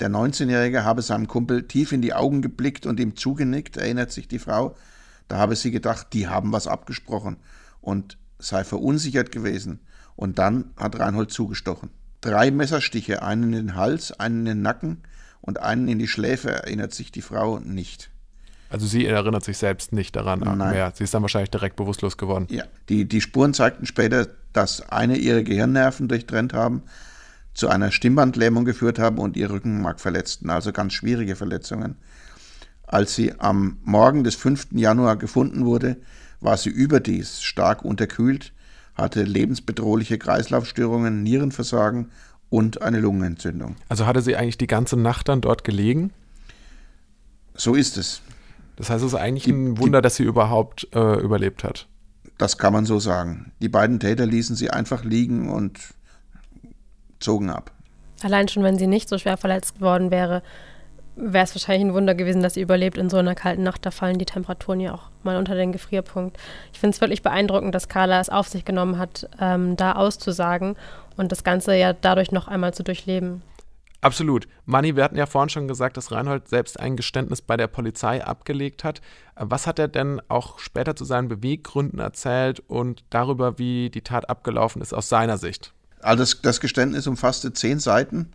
Der 0.00 0.10
19-Jährige 0.10 0.84
habe 0.84 1.02
seinem 1.02 1.28
Kumpel 1.28 1.68
tief 1.68 1.92
in 1.92 2.02
die 2.02 2.14
Augen 2.14 2.42
geblickt 2.42 2.86
und 2.86 2.98
ihm 2.98 3.14
zugenickt, 3.14 3.76
erinnert 3.76 4.10
sich 4.10 4.26
die 4.26 4.38
Frau. 4.38 4.74
Da 5.28 5.38
habe 5.38 5.56
sie 5.56 5.70
gedacht, 5.70 6.08
die 6.12 6.28
haben 6.28 6.52
was 6.52 6.66
abgesprochen 6.66 7.36
und 7.80 8.18
sei 8.38 8.64
verunsichert 8.64 9.32
gewesen. 9.32 9.80
Und 10.14 10.38
dann 10.38 10.72
hat 10.76 10.98
Reinhold 10.98 11.30
zugestochen. 11.30 11.90
Drei 12.20 12.50
Messerstiche, 12.50 13.22
einen 13.22 13.44
in 13.44 13.52
den 13.52 13.74
Hals, 13.74 14.12
einen 14.12 14.40
in 14.40 14.44
den 14.46 14.62
Nacken 14.62 15.02
und 15.40 15.60
einen 15.60 15.88
in 15.88 15.98
die 15.98 16.08
Schläfe, 16.08 16.50
erinnert 16.50 16.94
sich 16.94 17.12
die 17.12 17.22
Frau 17.22 17.58
nicht. 17.58 18.10
Also 18.68 18.86
sie 18.86 19.06
erinnert 19.06 19.44
sich 19.44 19.58
selbst 19.58 19.92
nicht 19.92 20.16
daran 20.16 20.40
Nein. 20.40 20.58
mehr. 20.70 20.92
Sie 20.94 21.04
ist 21.04 21.14
dann 21.14 21.22
wahrscheinlich 21.22 21.50
direkt 21.50 21.76
bewusstlos 21.76 22.16
geworden. 22.16 22.46
Ja, 22.50 22.64
die, 22.88 23.06
die 23.06 23.20
Spuren 23.20 23.54
zeigten 23.54 23.86
später, 23.86 24.28
dass 24.52 24.88
eine 24.88 25.16
ihre 25.16 25.44
Gehirnnerven 25.44 26.08
durchtrennt 26.08 26.52
haben, 26.52 26.82
zu 27.54 27.68
einer 27.68 27.90
Stimmbandlähmung 27.90 28.64
geführt 28.64 28.98
haben 28.98 29.18
und 29.18 29.36
ihr 29.36 29.50
Rückenmark 29.50 30.00
verletzten, 30.00 30.50
also 30.50 30.72
ganz 30.72 30.94
schwierige 30.94 31.36
Verletzungen. 31.36 31.96
Als 32.86 33.14
sie 33.14 33.38
am 33.40 33.78
Morgen 33.84 34.24
des 34.24 34.34
5. 34.36 34.68
Januar 34.72 35.16
gefunden 35.16 35.64
wurde, 35.64 35.96
war 36.40 36.56
sie 36.56 36.70
überdies 36.70 37.42
stark 37.42 37.84
unterkühlt, 37.84 38.52
hatte 38.94 39.22
lebensbedrohliche 39.24 40.18
Kreislaufstörungen, 40.18 41.22
Nierenversagen 41.22 42.10
und 42.48 42.82
eine 42.82 43.00
Lungenentzündung. 43.00 43.76
Also 43.88 44.06
hatte 44.06 44.22
sie 44.22 44.36
eigentlich 44.36 44.58
die 44.58 44.68
ganze 44.68 44.96
Nacht 44.96 45.28
dann 45.28 45.40
dort 45.40 45.64
gelegen? 45.64 46.12
So 47.54 47.74
ist 47.74 47.96
es. 47.96 48.22
Das 48.76 48.90
heißt, 48.90 49.02
es 49.04 49.12
ist 49.12 49.18
eigentlich 49.18 49.44
Die- 49.44 49.52
ein 49.52 49.78
Wunder, 49.78 50.00
dass 50.02 50.16
sie 50.16 50.22
überhaupt 50.24 50.86
äh, 50.94 51.20
überlebt 51.20 51.64
hat. 51.64 51.88
Das 52.38 52.58
kann 52.58 52.72
man 52.72 52.84
so 52.84 52.98
sagen. 53.00 53.52
Die 53.62 53.68
beiden 53.70 53.98
Täter 53.98 54.26
ließen 54.26 54.54
sie 54.56 54.70
einfach 54.70 55.02
liegen 55.04 55.48
und 55.50 55.80
zogen 57.18 57.48
ab. 57.50 57.72
Allein 58.22 58.48
schon, 58.48 58.62
wenn 58.62 58.78
sie 58.78 58.86
nicht 58.86 59.08
so 59.08 59.16
schwer 59.18 59.38
verletzt 59.38 59.80
worden 59.80 60.10
wäre, 60.10 60.42
wäre 61.16 61.44
es 61.44 61.54
wahrscheinlich 61.54 61.88
ein 61.88 61.94
Wunder 61.94 62.14
gewesen, 62.14 62.42
dass 62.42 62.54
sie 62.54 62.60
überlebt 62.60 62.98
in 62.98 63.10
so 63.10 63.16
einer 63.16 63.34
kalten 63.34 63.62
Nacht. 63.62 63.84
Da 63.84 63.90
fallen 63.90 64.18
die 64.18 64.26
Temperaturen 64.26 64.80
ja 64.80 64.94
auch 64.94 65.10
mal 65.22 65.36
unter 65.36 65.54
den 65.54 65.72
Gefrierpunkt. 65.72 66.36
Ich 66.72 66.78
finde 66.78 66.94
es 66.94 67.00
wirklich 67.00 67.22
beeindruckend, 67.22 67.74
dass 67.74 67.88
Carla 67.88 68.20
es 68.20 68.28
auf 68.28 68.48
sich 68.48 68.64
genommen 68.64 68.98
hat, 68.98 69.28
ähm, 69.40 69.76
da 69.76 69.92
auszusagen 69.92 70.76
und 71.16 71.32
das 71.32 71.42
Ganze 71.42 71.74
ja 71.74 71.92
dadurch 71.94 72.32
noch 72.32 72.48
einmal 72.48 72.74
zu 72.74 72.84
durchleben. 72.84 73.42
Absolut. 74.02 74.46
Manni, 74.66 74.94
wir 74.94 75.02
hatten 75.02 75.16
ja 75.16 75.26
vorhin 75.26 75.48
schon 75.48 75.68
gesagt, 75.68 75.96
dass 75.96 76.12
Reinhold 76.12 76.48
selbst 76.48 76.78
ein 76.78 76.96
Geständnis 76.96 77.40
bei 77.40 77.56
der 77.56 77.66
Polizei 77.66 78.24
abgelegt 78.24 78.84
hat. 78.84 79.00
Was 79.34 79.66
hat 79.66 79.78
er 79.78 79.88
denn 79.88 80.20
auch 80.28 80.58
später 80.58 80.94
zu 80.94 81.04
seinen 81.04 81.28
Beweggründen 81.28 81.98
erzählt 81.98 82.60
und 82.60 83.04
darüber, 83.10 83.58
wie 83.58 83.90
die 83.90 84.02
Tat 84.02 84.28
abgelaufen 84.28 84.82
ist 84.82 84.92
aus 84.92 85.08
seiner 85.08 85.38
Sicht? 85.38 85.72
Also 86.02 86.22
das, 86.22 86.40
das 86.42 86.60
Geständnis 86.60 87.06
umfasste 87.06 87.52
zehn 87.52 87.80
Seiten 87.80 88.32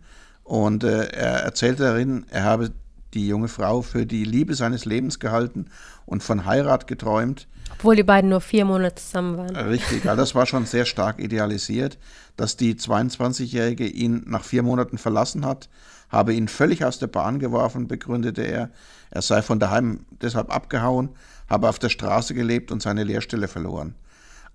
und 0.52 0.84
äh, 0.84 1.06
er 1.06 1.44
erzählte 1.44 1.84
darin, 1.84 2.26
er 2.28 2.44
habe 2.44 2.72
die 3.14 3.26
junge 3.26 3.48
Frau 3.48 3.80
für 3.80 4.04
die 4.04 4.22
Liebe 4.26 4.54
seines 4.54 4.84
Lebens 4.84 5.18
gehalten 5.18 5.70
und 6.04 6.22
von 6.22 6.44
Heirat 6.44 6.86
geträumt. 6.86 7.48
Obwohl 7.72 7.96
die 7.96 8.02
beiden 8.02 8.28
nur 8.28 8.42
vier 8.42 8.66
Monate 8.66 8.96
zusammen 8.96 9.38
waren. 9.38 9.56
Richtig, 9.56 10.06
also 10.06 10.20
das 10.20 10.34
war 10.34 10.44
schon 10.44 10.66
sehr 10.66 10.84
stark 10.84 11.20
idealisiert, 11.20 11.96
dass 12.36 12.58
die 12.58 12.74
22-Jährige 12.74 13.86
ihn 13.86 14.24
nach 14.26 14.44
vier 14.44 14.62
Monaten 14.62 14.98
verlassen 14.98 15.46
hat, 15.46 15.70
habe 16.10 16.34
ihn 16.34 16.48
völlig 16.48 16.84
aus 16.84 16.98
der 16.98 17.06
Bahn 17.06 17.38
geworfen, 17.38 17.88
begründete 17.88 18.42
er. 18.42 18.68
Er 19.08 19.22
sei 19.22 19.40
von 19.40 19.58
daheim 19.58 20.04
deshalb 20.20 20.54
abgehauen, 20.54 21.08
habe 21.48 21.66
auf 21.66 21.78
der 21.78 21.88
Straße 21.88 22.34
gelebt 22.34 22.70
und 22.70 22.82
seine 22.82 23.04
Lehrstelle 23.04 23.48
verloren. 23.48 23.94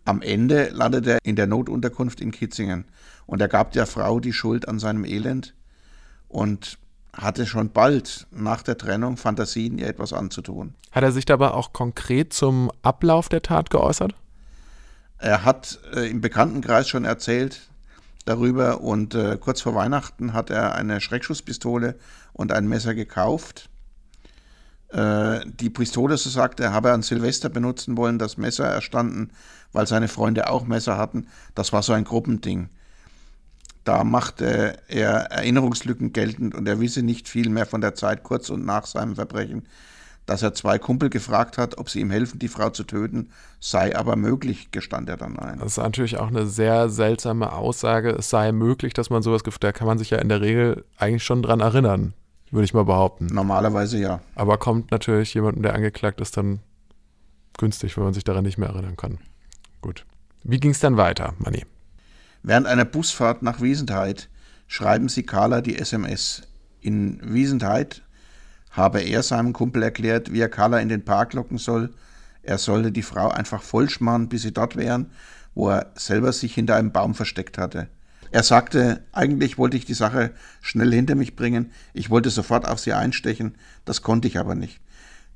Am 0.05 0.21
Ende 0.21 0.69
landete 0.69 1.13
er 1.13 1.19
in 1.23 1.35
der 1.35 1.47
Notunterkunft 1.47 2.21
in 2.21 2.29
Kitzingen 2.29 2.85
und 3.25 3.41
er 3.41 3.47
gab 3.47 3.71
der 3.71 3.87
Frau 3.87 4.19
die 4.19 4.31
Schuld 4.31 4.67
an 4.67 4.77
seinem 4.77 5.03
Elend 5.03 5.55
und 6.27 6.77
hatte 7.13 7.45
schon 7.45 7.71
bald 7.71 8.27
nach 8.31 8.61
der 8.61 8.77
Trennung 8.77 9.17
Fantasien, 9.17 9.77
ihr 9.77 9.87
etwas 9.87 10.13
anzutun. 10.13 10.75
Hat 10.91 11.03
er 11.03 11.11
sich 11.11 11.25
dabei 11.25 11.51
auch 11.51 11.73
konkret 11.73 12.33
zum 12.33 12.71
Ablauf 12.83 13.29
der 13.29 13.41
Tat 13.41 13.69
geäußert? 13.69 14.13
Er 15.17 15.43
hat 15.43 15.79
äh, 15.93 16.09
im 16.09 16.21
Bekanntenkreis 16.21 16.87
schon 16.87 17.05
erzählt 17.05 17.69
darüber 18.25 18.81
und 18.81 19.15
äh, 19.15 19.37
kurz 19.39 19.61
vor 19.61 19.73
Weihnachten 19.73 20.33
hat 20.33 20.49
er 20.49 20.75
eine 20.75 21.01
Schreckschusspistole 21.01 21.95
und 22.33 22.51
ein 22.51 22.67
Messer 22.67 22.93
gekauft. 22.93 23.69
Äh, 24.89 25.39
die 25.45 25.69
Pistole, 25.69 26.17
so 26.17 26.29
sagt 26.29 26.59
er, 26.59 26.71
habe 26.71 26.89
er 26.89 26.93
an 26.93 27.01
Silvester 27.01 27.49
benutzen 27.49 27.97
wollen, 27.97 28.19
das 28.19 28.37
Messer 28.37 28.65
erstanden, 28.65 29.31
weil 29.71 29.87
seine 29.87 30.07
Freunde 30.07 30.49
auch 30.49 30.65
Messer 30.65 30.97
hatten. 30.97 31.27
Das 31.55 31.73
war 31.73 31.81
so 31.83 31.93
ein 31.93 32.03
Gruppending. 32.03 32.69
Da 33.87 34.03
machte 34.03 34.77
er 34.89 35.31
Erinnerungslücken 35.31 36.11
geltend 36.11 36.53
und 36.55 36.67
er 36.67 36.81
wisse 36.81 37.03
nicht 37.03 37.29
viel 37.29 37.47
mehr 37.49 37.65
von 37.65 37.79
der 37.79 37.95
Zeit 37.95 38.23
kurz 38.23 38.49
und 38.49 38.65
nach 38.65 38.85
seinem 38.85 39.15
Verbrechen. 39.15 39.65
Dass 40.25 40.41
er 40.41 40.53
zwei 40.53 40.77
Kumpel 40.77 41.09
gefragt 41.09 41.57
hat, 41.57 41.77
ob 41.77 41.89
sie 41.89 42.01
ihm 42.01 42.11
helfen, 42.11 42.37
die 42.37 42.49
Frau 42.49 42.69
zu 42.69 42.83
töten, 42.83 43.29
sei 43.61 43.95
aber 43.95 44.17
möglich, 44.17 44.71
gestand 44.71 45.07
er 45.07 45.15
dann 45.15 45.39
ein. 45.39 45.59
Das 45.59 45.69
ist 45.69 45.77
natürlich 45.77 46.17
auch 46.17 46.27
eine 46.27 46.47
sehr 46.47 46.89
seltsame 46.89 47.53
Aussage. 47.53 48.09
Es 48.09 48.29
sei 48.29 48.51
möglich, 48.51 48.91
dass 48.93 49.09
man 49.09 49.21
sowas, 49.21 49.45
gef- 49.45 49.55
da 49.57 49.71
kann 49.71 49.87
man 49.87 49.97
sich 49.97 50.09
ja 50.09 50.17
in 50.17 50.27
der 50.27 50.41
Regel 50.41 50.83
eigentlich 50.97 51.23
schon 51.23 51.41
dran 51.41 51.61
erinnern, 51.61 52.13
würde 52.51 52.65
ich 52.65 52.73
mal 52.73 52.83
behaupten. 52.83 53.27
Normalerweise 53.27 53.99
ja. 53.99 54.19
Aber 54.35 54.57
kommt 54.57 54.91
natürlich 54.91 55.33
jemandem, 55.33 55.63
der 55.63 55.75
angeklagt 55.75 56.19
ist, 56.19 56.35
dann 56.35 56.59
günstig, 57.57 57.95
wenn 57.95 58.03
man 58.03 58.13
sich 58.13 58.25
daran 58.25 58.43
nicht 58.43 58.57
mehr 58.57 58.67
erinnern 58.67 58.97
kann. 58.97 59.19
Gut. 59.79 60.05
Wie 60.43 60.59
ging 60.59 60.71
es 60.71 60.79
dann 60.81 60.97
weiter, 60.97 61.35
Manni? 61.39 61.63
Während 62.47 62.65
einer 62.65 62.85
Busfahrt 62.85 63.43
nach 63.43 63.59
Wiesentheit 63.59 64.29
schreiben 64.67 65.09
sie 65.09 65.23
Carla 65.23 65.59
die 65.59 65.77
SMS. 65.77 66.43
In 66.79 67.19
Wiesentheit 67.21 68.03
habe 68.71 69.01
er 69.01 69.21
seinem 69.21 69.51
Kumpel 69.51 69.83
erklärt, 69.83 70.31
wie 70.31 70.39
er 70.39 70.47
Carla 70.47 70.79
in 70.79 70.87
den 70.87 71.03
Park 71.03 71.33
locken 71.33 71.57
soll. 71.57 71.93
Er 72.43 72.57
solle 72.57 72.93
die 72.93 73.01
Frau 73.01 73.27
einfach 73.27 73.61
vollschmarren, 73.61 74.29
bis 74.29 74.43
sie 74.43 74.53
dort 74.53 74.77
wären, 74.77 75.11
wo 75.55 75.71
er 75.71 75.91
selber 75.95 76.31
sich 76.31 76.53
hinter 76.53 76.77
einem 76.77 76.93
Baum 76.93 77.15
versteckt 77.15 77.57
hatte. 77.57 77.89
Er 78.31 78.43
sagte, 78.43 79.03
eigentlich 79.11 79.57
wollte 79.57 79.75
ich 79.75 79.83
die 79.83 79.93
Sache 79.93 80.31
schnell 80.61 80.93
hinter 80.93 81.15
mich 81.15 81.35
bringen, 81.35 81.73
ich 81.93 82.09
wollte 82.09 82.29
sofort 82.29 82.65
auf 82.65 82.79
sie 82.79 82.93
einstechen, 82.93 83.55
das 83.83 84.03
konnte 84.03 84.29
ich 84.29 84.39
aber 84.39 84.55
nicht. 84.55 84.79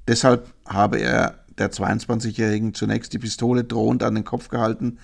Deshalb 0.07 0.53
habe 0.65 0.99
er 0.99 1.43
der 1.57 1.73
22-Jährigen 1.73 2.73
zunächst 2.73 3.11
die 3.11 3.19
Pistole 3.19 3.65
drohend 3.65 4.01
an 4.01 4.15
den 4.15 4.23
Kopf 4.23 4.47
gehalten 4.47 4.97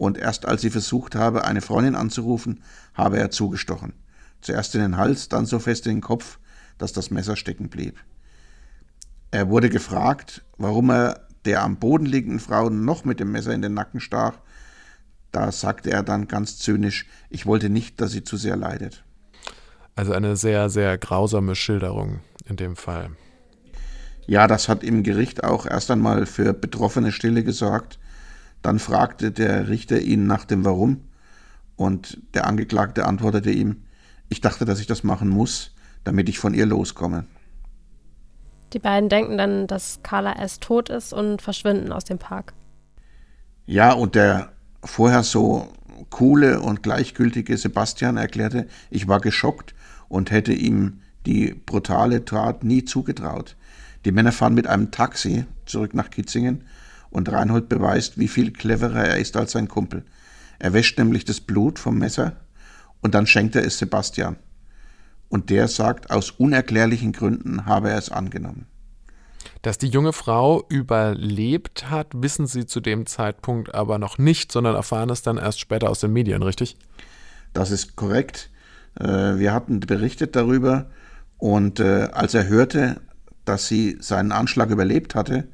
und 0.00 0.16
erst 0.16 0.46
als 0.46 0.62
sie 0.62 0.70
versucht 0.70 1.14
habe, 1.14 1.44
eine 1.44 1.60
Freundin 1.60 1.94
anzurufen, 1.94 2.62
habe 2.94 3.18
er 3.18 3.30
zugestochen. 3.30 3.92
Zuerst 4.40 4.74
in 4.74 4.80
den 4.80 4.96
Hals, 4.96 5.28
dann 5.28 5.44
so 5.44 5.58
fest 5.58 5.86
in 5.86 5.96
den 5.96 6.00
Kopf, 6.00 6.38
dass 6.78 6.94
das 6.94 7.10
Messer 7.10 7.36
stecken 7.36 7.68
blieb. 7.68 7.98
Er 9.30 9.50
wurde 9.50 9.68
gefragt, 9.68 10.42
warum 10.56 10.90
er 10.90 11.28
der 11.44 11.62
am 11.62 11.76
Boden 11.76 12.06
liegenden 12.06 12.40
Frau 12.40 12.70
noch 12.70 13.04
mit 13.04 13.20
dem 13.20 13.30
Messer 13.30 13.52
in 13.52 13.60
den 13.60 13.74
Nacken 13.74 14.00
stach. 14.00 14.38
Da 15.32 15.52
sagte 15.52 15.90
er 15.90 16.02
dann 16.02 16.28
ganz 16.28 16.58
zynisch, 16.58 17.06
ich 17.28 17.44
wollte 17.44 17.68
nicht, 17.68 18.00
dass 18.00 18.12
sie 18.12 18.24
zu 18.24 18.38
sehr 18.38 18.56
leidet. 18.56 19.04
Also 19.96 20.14
eine 20.14 20.34
sehr, 20.34 20.70
sehr 20.70 20.96
grausame 20.96 21.54
Schilderung 21.54 22.20
in 22.46 22.56
dem 22.56 22.74
Fall. 22.74 23.10
Ja, 24.26 24.46
das 24.46 24.70
hat 24.70 24.82
im 24.82 25.02
Gericht 25.02 25.44
auch 25.44 25.66
erst 25.66 25.90
einmal 25.90 26.24
für 26.24 26.54
betroffene 26.54 27.12
Stille 27.12 27.44
gesorgt. 27.44 27.98
Dann 28.62 28.78
fragte 28.78 29.30
der 29.30 29.68
Richter 29.68 30.00
ihn 30.00 30.26
nach 30.26 30.44
dem 30.44 30.64
Warum 30.64 31.02
und 31.76 32.18
der 32.34 32.46
Angeklagte 32.46 33.06
antwortete 33.06 33.50
ihm, 33.50 33.84
ich 34.28 34.40
dachte, 34.40 34.64
dass 34.64 34.80
ich 34.80 34.86
das 34.86 35.02
machen 35.02 35.28
muss, 35.28 35.74
damit 36.04 36.28
ich 36.28 36.38
von 36.38 36.54
ihr 36.54 36.66
loskomme. 36.66 37.24
Die 38.72 38.78
beiden 38.78 39.08
denken 39.08 39.36
dann, 39.36 39.66
dass 39.66 40.00
Carla 40.02 40.36
erst 40.36 40.62
tot 40.62 40.88
ist 40.90 41.12
und 41.12 41.42
verschwinden 41.42 41.92
aus 41.92 42.04
dem 42.04 42.18
Park. 42.18 42.52
Ja, 43.66 43.92
und 43.92 44.14
der 44.14 44.52
vorher 44.84 45.22
so 45.22 45.68
coole 46.10 46.60
und 46.60 46.82
gleichgültige 46.82 47.56
Sebastian 47.56 48.16
erklärte, 48.16 48.66
ich 48.90 49.08
war 49.08 49.20
geschockt 49.20 49.74
und 50.08 50.30
hätte 50.30 50.52
ihm 50.52 51.00
die 51.26 51.54
brutale 51.54 52.24
Tat 52.24 52.64
nie 52.64 52.84
zugetraut. 52.84 53.56
Die 54.04 54.12
Männer 54.12 54.32
fahren 54.32 54.54
mit 54.54 54.66
einem 54.66 54.90
Taxi 54.90 55.44
zurück 55.66 55.94
nach 55.94 56.10
Kitzingen 56.10 56.64
und 57.10 57.30
Reinhold 57.30 57.68
beweist, 57.68 58.18
wie 58.18 58.28
viel 58.28 58.52
cleverer 58.52 59.04
er 59.08 59.18
ist 59.18 59.36
als 59.36 59.52
sein 59.52 59.68
Kumpel. 59.68 60.04
Er 60.58 60.72
wäscht 60.72 60.98
nämlich 60.98 61.24
das 61.24 61.40
Blut 61.40 61.78
vom 61.78 61.98
Messer 61.98 62.36
und 63.00 63.14
dann 63.14 63.26
schenkt 63.26 63.56
er 63.56 63.64
es 63.64 63.78
Sebastian. 63.78 64.36
Und 65.28 65.50
der 65.50 65.68
sagt, 65.68 66.10
aus 66.10 66.30
unerklärlichen 66.32 67.12
Gründen 67.12 67.66
habe 67.66 67.90
er 67.90 67.98
es 67.98 68.10
angenommen. 68.10 68.66
Dass 69.62 69.78
die 69.78 69.88
junge 69.88 70.12
Frau 70.12 70.64
überlebt 70.68 71.90
hat, 71.90 72.08
wissen 72.14 72.46
sie 72.46 72.66
zu 72.66 72.80
dem 72.80 73.06
Zeitpunkt 73.06 73.74
aber 73.74 73.98
noch 73.98 74.18
nicht, 74.18 74.52
sondern 74.52 74.74
erfahren 74.74 75.10
es 75.10 75.22
dann 75.22 75.38
erst 75.38 75.60
später 75.60 75.88
aus 75.88 76.00
den 76.00 76.12
Medien, 76.12 76.42
richtig? 76.42 76.76
Das 77.52 77.70
ist 77.70 77.96
korrekt. 77.96 78.50
Äh, 78.98 79.38
Wir 79.38 79.52
hatten 79.52 79.80
berichtet 79.80 80.36
darüber 80.36 80.90
Und 81.38 81.80
äh, 81.80 82.08
als 82.12 82.34
er 82.34 82.48
hörte, 82.48 83.00
dass 83.46 83.66
sie 83.66 83.96
seinen 84.00 84.30
Anschlag 84.30 84.70
überlebt 84.70 85.14
hatte, 85.14 85.48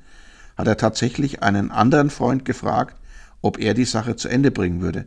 hat 0.56 0.66
er 0.66 0.76
tatsächlich 0.76 1.42
einen 1.42 1.70
anderen 1.70 2.10
Freund 2.10 2.44
gefragt, 2.44 2.96
ob 3.42 3.58
er 3.58 3.74
die 3.74 3.84
Sache 3.84 4.16
zu 4.16 4.28
Ende 4.28 4.50
bringen 4.50 4.80
würde. 4.80 5.06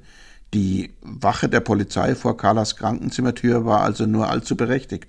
Die 0.54 0.94
Wache 1.02 1.50
der 1.50 1.60
Polizei 1.60 2.16
vor 2.16 2.38
Carlas 2.38 2.76
Krankenzimmertür 2.76 3.66
war 3.66 3.82
also 3.82 4.06
nur 4.06 4.30
allzu 4.30 4.56
berechtigt. 4.56 5.08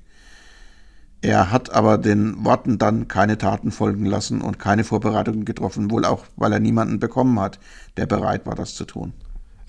Er 1.22 1.50
hat 1.50 1.70
aber 1.70 1.98
den 1.98 2.44
Worten 2.44 2.78
dann 2.78 3.08
keine 3.08 3.36
Taten 3.36 3.72
folgen 3.72 4.06
lassen 4.06 4.40
und 4.40 4.58
keine 4.58 4.84
Vorbereitungen 4.84 5.44
getroffen, 5.44 5.90
wohl 5.90 6.04
auch, 6.06 6.24
weil 6.36 6.52
er 6.52 6.60
niemanden 6.60 6.98
bekommen 6.98 7.38
hat, 7.38 7.58
der 7.98 8.06
bereit 8.06 8.46
war, 8.46 8.54
das 8.54 8.74
zu 8.74 8.86
tun. 8.86 9.12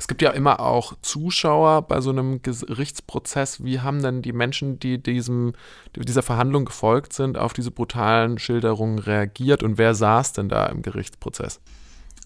Es 0.01 0.07
gibt 0.07 0.23
ja 0.23 0.31
immer 0.31 0.61
auch 0.61 0.95
Zuschauer 1.03 1.83
bei 1.83 2.01
so 2.01 2.09
einem 2.09 2.41
Gerichtsprozess. 2.41 3.63
Wie 3.63 3.81
haben 3.81 4.01
denn 4.01 4.23
die 4.23 4.33
Menschen, 4.33 4.79
die 4.79 4.97
diesem, 4.97 5.53
dieser 5.95 6.23
Verhandlung 6.23 6.65
gefolgt 6.65 7.13
sind, 7.13 7.37
auf 7.37 7.53
diese 7.53 7.69
brutalen 7.69 8.39
Schilderungen 8.39 8.97
reagiert 8.97 9.61
und 9.61 9.77
wer 9.77 9.93
saß 9.93 10.33
denn 10.33 10.49
da 10.49 10.65
im 10.65 10.81
Gerichtsprozess? 10.81 11.59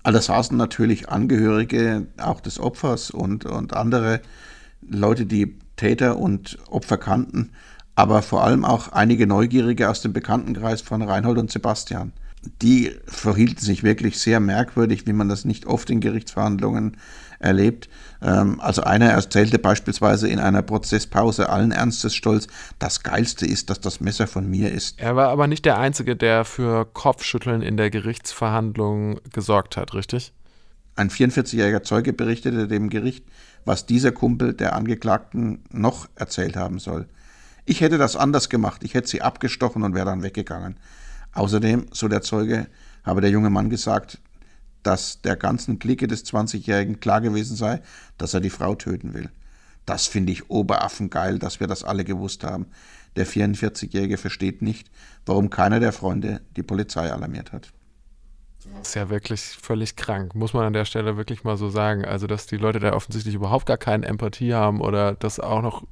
Also 0.03 0.21
saßen 0.21 0.55
natürlich 0.55 1.09
Angehörige 1.09 2.07
auch 2.15 2.39
des 2.39 2.61
Opfers 2.61 3.11
und, 3.11 3.45
und 3.45 3.73
andere 3.73 4.21
Leute, 4.81 5.25
die 5.25 5.57
Täter 5.75 6.17
und 6.17 6.57
Opfer 6.69 6.97
kannten, 6.97 7.51
aber 7.95 8.21
vor 8.21 8.45
allem 8.45 8.63
auch 8.63 8.93
einige 8.93 9.27
Neugierige 9.27 9.89
aus 9.89 9.99
dem 10.01 10.13
Bekanntenkreis 10.13 10.79
von 10.79 11.01
Reinhold 11.01 11.39
und 11.39 11.51
Sebastian. 11.51 12.13
Die 12.61 12.95
verhielten 13.05 13.59
sich 13.59 13.83
wirklich 13.83 14.17
sehr 14.17 14.39
merkwürdig, 14.39 15.05
wie 15.07 15.13
man 15.13 15.27
das 15.27 15.43
nicht 15.43 15.65
oft 15.65 15.89
in 15.89 15.99
Gerichtsverhandlungen 15.99 16.95
erlebt. 17.39 17.89
Ähm, 18.21 18.59
also 18.59 18.83
einer 18.83 19.09
erzählte 19.09 19.59
beispielsweise 19.59 20.27
in 20.27 20.39
einer 20.39 20.61
Prozesspause 20.61 21.49
allen 21.49 21.71
Ernstes 21.71 22.15
stolz, 22.15 22.47
das 22.79 23.03
Geilste 23.03 23.45
ist, 23.45 23.69
dass 23.69 23.79
das 23.79 23.99
Messer 24.01 24.27
von 24.27 24.49
mir 24.49 24.71
ist. 24.71 24.99
Er 24.99 25.15
war 25.15 25.29
aber 25.29 25.47
nicht 25.47 25.65
der 25.65 25.77
Einzige, 25.77 26.15
der 26.15 26.45
für 26.45 26.85
Kopfschütteln 26.85 27.61
in 27.61 27.77
der 27.77 27.89
Gerichtsverhandlung 27.89 29.19
gesorgt 29.31 29.77
hat, 29.77 29.93
richtig? 29.93 30.33
Ein 30.95 31.09
44-jähriger 31.09 31.83
Zeuge 31.83 32.13
berichtete 32.13 32.67
dem 32.67 32.89
Gericht, 32.89 33.25
was 33.65 33.85
dieser 33.85 34.11
Kumpel 34.11 34.53
der 34.53 34.75
Angeklagten 34.75 35.63
noch 35.69 36.07
erzählt 36.15 36.55
haben 36.55 36.79
soll. 36.79 37.07
Ich 37.65 37.81
hätte 37.81 37.97
das 37.97 38.15
anders 38.15 38.49
gemacht, 38.49 38.83
ich 38.83 38.93
hätte 38.93 39.09
sie 39.09 39.21
abgestochen 39.21 39.83
und 39.83 39.95
wäre 39.95 40.05
dann 40.05 40.23
weggegangen. 40.23 40.77
Außerdem, 41.33 41.87
so 41.91 42.07
der 42.07 42.21
Zeuge, 42.21 42.67
habe 43.03 43.21
der 43.21 43.29
junge 43.29 43.49
Mann 43.49 43.69
gesagt, 43.69 44.19
dass 44.85 45.21
der 45.21 45.35
ganzen 45.35 45.79
Clique 45.79 46.07
des 46.07 46.25
20-Jährigen 46.25 46.99
klar 46.99 47.19
gewesen 47.19 47.55
sei, 47.55 47.81
dass 48.17 48.33
er 48.33 48.39
die 48.39 48.51
Frau 48.51 48.75
töten 48.75 49.13
will. 49.13 49.29
Das 49.85 50.07
finde 50.07 50.31
ich 50.31 50.49
oberaffengeil, 50.49 51.39
dass 51.39 51.59
wir 51.59 51.67
das 51.67 51.83
alle 51.83 52.03
gewusst 52.03 52.43
haben. 52.43 52.67
Der 53.15 53.25
44-Jährige 53.25 54.17
versteht 54.17 54.61
nicht, 54.61 54.91
warum 55.25 55.49
keiner 55.49 55.79
der 55.79 55.91
Freunde 55.91 56.41
die 56.55 56.63
Polizei 56.63 57.11
alarmiert 57.11 57.51
hat. 57.51 57.71
Das 58.77 58.89
ist 58.89 58.95
ja 58.95 59.09
wirklich 59.09 59.41
völlig 59.41 59.95
krank, 59.95 60.33
muss 60.35 60.53
man 60.53 60.65
an 60.65 60.73
der 60.73 60.85
Stelle 60.85 61.17
wirklich 61.17 61.43
mal 61.43 61.57
so 61.57 61.69
sagen. 61.69 62.03
Also, 62.03 62.27
dass 62.27 62.47
die 62.47 62.57
Leute 62.57 62.79
da 62.79 62.93
offensichtlich 62.93 63.35
überhaupt 63.35 63.67
gar 63.67 63.77
keine 63.77 64.05
Empathie 64.07 64.53
haben 64.53 64.81
oder 64.81 65.13
das 65.13 65.39
auch 65.39 65.61
noch 65.61 65.83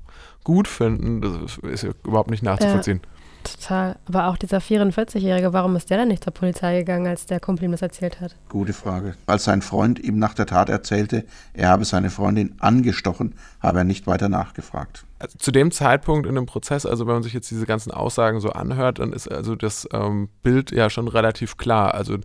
gut 0.44 0.68
finden, 0.68 1.22
das 1.22 1.58
ist 1.58 1.84
überhaupt 1.84 2.32
nicht 2.32 2.44
nachzuvollziehen. 2.44 3.02
Ja. 3.04 3.13
Total. 3.44 3.98
Aber 4.06 4.28
auch 4.28 4.38
dieser 4.38 4.60
44-Jährige, 4.60 5.54
warum 5.54 5.76
ist 5.76 5.90
der 5.90 5.98
dann 5.98 6.08
nicht 6.08 6.24
zur 6.24 6.34
Polizei 6.34 6.80
gegangen, 6.80 7.08
als 7.08 7.26
der 7.26 7.40
Kumpel 7.40 7.66
ihm 7.66 7.72
das 7.72 7.82
erzählt 7.82 8.22
hat? 8.22 8.36
Gute 8.50 8.74
Frage. 8.74 9.16
Als 9.26 9.44
sein 9.44 9.62
Freund 9.62 10.00
ihm 10.00 10.18
nach 10.20 10.34
der 10.34 10.46
Tat 10.46 10.70
erzählte, 10.70 11.26
er 11.54 11.70
habe 11.70 11.86
seine 11.86 12.10
Freundin 12.10 12.56
angestochen, 12.60 13.36
habe 13.60 13.80
er 13.80 13.84
nicht 13.84 14.08
weiter 14.08 14.30
nachgefragt. 14.30 15.06
Also 15.20 15.38
zu 15.38 15.52
dem 15.52 15.72
Zeitpunkt 15.72 16.28
in 16.28 16.36
dem 16.36 16.46
Prozess, 16.46 16.86
also 16.86 17.08
wenn 17.08 17.14
man 17.14 17.24
sich 17.24 17.34
jetzt 17.34 17.50
diese 17.50 17.66
ganzen 17.66 17.92
Aussagen 17.92 18.40
so 18.42 18.50
anhört, 18.50 19.00
dann 19.00 19.14
ist 19.14 19.32
also 19.32 19.56
das 19.56 19.88
ähm, 19.94 20.30
Bild 20.42 20.72
ja 20.72 20.90
schon 20.90 21.08
relativ 21.08 21.58
klar. 21.58 21.94
Also 21.94 22.18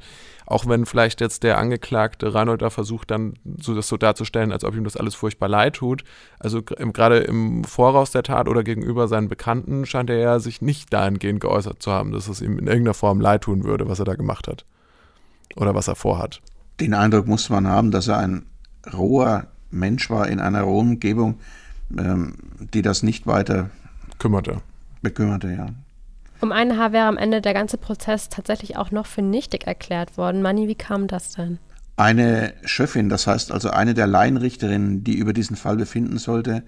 auch 0.50 0.66
wenn 0.66 0.86
vielleicht 0.86 1.20
jetzt 1.20 1.42
der 1.42 1.58
Angeklagte 1.58 2.32
Reinhold 2.32 2.62
da 2.62 2.70
versucht, 2.70 3.10
dann 3.10 3.34
so 3.60 3.74
das 3.74 3.86
so 3.86 3.98
darzustellen, 3.98 4.50
als 4.50 4.64
ob 4.64 4.74
ihm 4.74 4.84
das 4.84 4.96
alles 4.96 5.14
furchtbar 5.14 5.46
leid 5.46 5.74
tut. 5.76 6.04
Also 6.38 6.62
gerade 6.62 7.18
im 7.18 7.64
Voraus 7.64 8.12
der 8.12 8.22
Tat 8.22 8.48
oder 8.48 8.64
gegenüber 8.64 9.08
seinen 9.08 9.28
Bekannten 9.28 9.84
scheint 9.84 10.08
er 10.08 10.16
ja 10.16 10.38
sich 10.38 10.62
nicht 10.62 10.90
dahingehend 10.90 11.40
geäußert 11.40 11.82
zu 11.82 11.92
haben, 11.92 12.12
dass 12.12 12.28
es 12.28 12.40
ihm 12.40 12.58
in 12.58 12.66
irgendeiner 12.66 12.94
Form 12.94 13.20
leid 13.20 13.42
tun 13.42 13.64
würde, 13.64 13.90
was 13.90 13.98
er 13.98 14.06
da 14.06 14.14
gemacht 14.14 14.48
hat. 14.48 14.64
Oder 15.54 15.74
was 15.74 15.86
er 15.86 15.96
vorhat. 15.96 16.40
Den 16.80 16.94
Eindruck 16.94 17.26
muss 17.26 17.50
man 17.50 17.66
haben, 17.66 17.90
dass 17.90 18.08
er 18.08 18.16
ein 18.16 18.46
roher 18.90 19.48
Mensch 19.70 20.08
war 20.08 20.28
in 20.28 20.40
einer 20.40 20.62
rohen 20.62 20.92
Umgebung, 20.92 21.40
ähm, 21.98 22.36
die 22.72 22.80
das 22.80 23.02
nicht 23.02 23.26
weiter 23.26 23.68
kümmerte. 24.18 24.62
Bekümmerte, 25.02 25.52
ja. 25.52 25.66
Um 26.40 26.52
ein 26.52 26.78
Haar 26.78 26.92
wäre 26.92 27.06
am 27.06 27.16
Ende 27.16 27.40
der 27.40 27.54
ganze 27.54 27.78
Prozess 27.78 28.28
tatsächlich 28.28 28.76
auch 28.76 28.90
noch 28.90 29.06
für 29.06 29.22
nichtig 29.22 29.66
erklärt 29.66 30.16
worden. 30.16 30.40
Manni, 30.40 30.68
wie 30.68 30.76
kam 30.76 31.08
das 31.08 31.32
denn? 31.32 31.58
Eine 31.96 32.54
Schöffin, 32.64 33.08
das 33.08 33.26
heißt 33.26 33.50
also 33.50 33.70
eine 33.70 33.92
der 33.92 34.06
Laienrichterinnen, 34.06 35.02
die 35.02 35.16
über 35.16 35.32
diesen 35.32 35.56
Fall 35.56 35.76
befinden 35.76 36.18
sollte, 36.18 36.62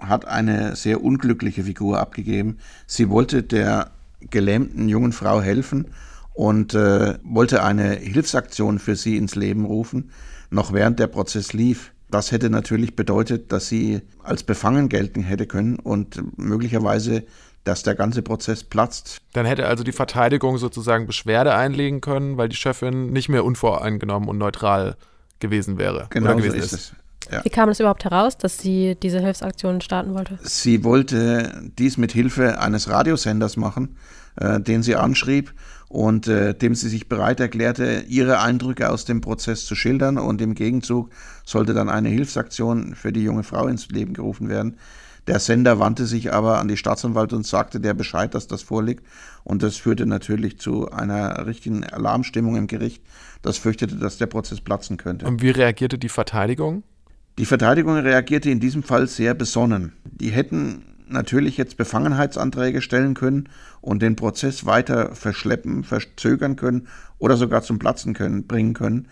hat 0.00 0.26
eine 0.26 0.76
sehr 0.76 1.04
unglückliche 1.04 1.64
Figur 1.64 2.00
abgegeben. 2.00 2.56
Sie 2.86 3.10
wollte 3.10 3.42
der 3.42 3.90
gelähmten 4.30 4.88
jungen 4.88 5.12
Frau 5.12 5.42
helfen 5.42 5.88
und 6.32 6.74
äh, 6.74 7.18
wollte 7.22 7.62
eine 7.62 7.90
Hilfsaktion 7.90 8.78
für 8.78 8.96
sie 8.96 9.18
ins 9.18 9.34
Leben 9.34 9.66
rufen, 9.66 10.10
noch 10.50 10.72
während 10.72 10.98
der 10.98 11.06
Prozess 11.08 11.52
lief. 11.52 11.92
Das 12.10 12.32
hätte 12.32 12.48
natürlich 12.48 12.96
bedeutet, 12.96 13.52
dass 13.52 13.68
sie 13.68 14.00
als 14.22 14.42
befangen 14.42 14.88
gelten 14.88 15.22
hätte 15.22 15.46
können 15.46 15.76
und 15.76 16.38
möglicherweise 16.38 17.24
dass 17.64 17.82
der 17.82 17.94
ganze 17.94 18.22
Prozess 18.22 18.64
platzt. 18.64 19.18
Dann 19.32 19.46
hätte 19.46 19.66
also 19.66 19.84
die 19.84 19.92
Verteidigung 19.92 20.58
sozusagen 20.58 21.06
Beschwerde 21.06 21.54
einlegen 21.54 22.00
können, 22.00 22.36
weil 22.36 22.48
die 22.48 22.56
Chefin 22.56 23.12
nicht 23.12 23.28
mehr 23.28 23.44
unvoreingenommen 23.44 24.28
und 24.28 24.38
neutral 24.38 24.96
gewesen 25.38 25.78
wäre. 25.78 26.06
Genau 26.10 26.36
gewesen 26.36 26.52
so 26.52 26.56
ist, 26.56 26.72
ist. 26.72 26.72
es. 26.72 26.92
Ja. 27.30 27.44
Wie 27.44 27.50
kam 27.50 27.68
es 27.68 27.78
überhaupt 27.78 28.04
heraus, 28.04 28.36
dass 28.36 28.58
sie 28.58 28.96
diese 29.00 29.20
Hilfsaktion 29.20 29.80
starten 29.80 30.14
wollte? 30.14 30.38
Sie 30.42 30.82
wollte 30.82 31.70
dies 31.78 31.96
mit 31.96 32.12
Hilfe 32.12 32.60
eines 32.60 32.88
Radiosenders 32.88 33.56
machen, 33.56 33.96
äh, 34.36 34.60
den 34.60 34.82
sie 34.82 34.96
anschrieb 34.96 35.54
und 35.88 36.26
äh, 36.26 36.54
dem 36.54 36.74
sie 36.74 36.88
sich 36.88 37.08
bereit 37.08 37.38
erklärte, 37.38 38.04
ihre 38.08 38.40
Eindrücke 38.40 38.90
aus 38.90 39.04
dem 39.04 39.20
Prozess 39.20 39.66
zu 39.66 39.74
schildern. 39.74 40.18
Und 40.18 40.40
im 40.40 40.54
Gegenzug 40.54 41.10
sollte 41.44 41.74
dann 41.74 41.88
eine 41.88 42.08
Hilfsaktion 42.08 42.94
für 42.94 43.12
die 43.12 43.22
junge 43.22 43.44
Frau 43.44 43.68
ins 43.68 43.88
Leben 43.88 44.14
gerufen 44.14 44.48
werden. 44.48 44.78
Der 45.28 45.38
Sender 45.38 45.78
wandte 45.78 46.06
sich 46.06 46.32
aber 46.32 46.58
an 46.58 46.66
die 46.66 46.76
Staatsanwalt 46.76 47.32
und 47.32 47.46
sagte 47.46 47.78
der 47.78 47.94
Bescheid, 47.94 48.34
dass 48.34 48.48
das 48.48 48.62
vorliegt. 48.62 49.04
Und 49.44 49.62
das 49.62 49.76
führte 49.76 50.04
natürlich 50.04 50.58
zu 50.58 50.90
einer 50.90 51.46
richtigen 51.46 51.84
Alarmstimmung 51.84 52.56
im 52.56 52.66
Gericht. 52.66 53.02
Das 53.40 53.56
fürchtete, 53.56 53.96
dass 53.96 54.18
der 54.18 54.26
Prozess 54.26 54.60
platzen 54.60 54.96
könnte. 54.96 55.26
Und 55.26 55.40
wie 55.40 55.50
reagierte 55.50 55.98
die 55.98 56.08
Verteidigung? 56.08 56.82
Die 57.38 57.46
Verteidigung 57.46 57.96
reagierte 57.96 58.50
in 58.50 58.60
diesem 58.60 58.82
Fall 58.82 59.06
sehr 59.06 59.34
besonnen. 59.34 59.92
Die 60.04 60.30
hätten 60.30 60.84
natürlich 61.08 61.56
jetzt 61.56 61.76
Befangenheitsanträge 61.76 62.82
stellen 62.82 63.14
können 63.14 63.48
und 63.80 64.02
den 64.02 64.16
Prozess 64.16 64.66
weiter 64.66 65.14
verschleppen, 65.14 65.84
verzögern 65.84 66.56
können 66.56 66.88
oder 67.18 67.36
sogar 67.36 67.62
zum 67.62 67.78
Platzen 67.78 68.14
können, 68.14 68.46
bringen 68.46 68.74
können. 68.74 69.08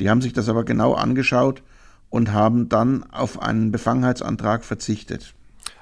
Die 0.00 0.10
haben 0.10 0.20
sich 0.20 0.32
das 0.32 0.48
aber 0.48 0.64
genau 0.64 0.94
angeschaut 0.94 1.62
und 2.10 2.32
haben 2.32 2.68
dann 2.68 3.04
auf 3.04 3.40
einen 3.40 3.72
Befangenheitsantrag 3.72 4.64
verzichtet. 4.64 5.34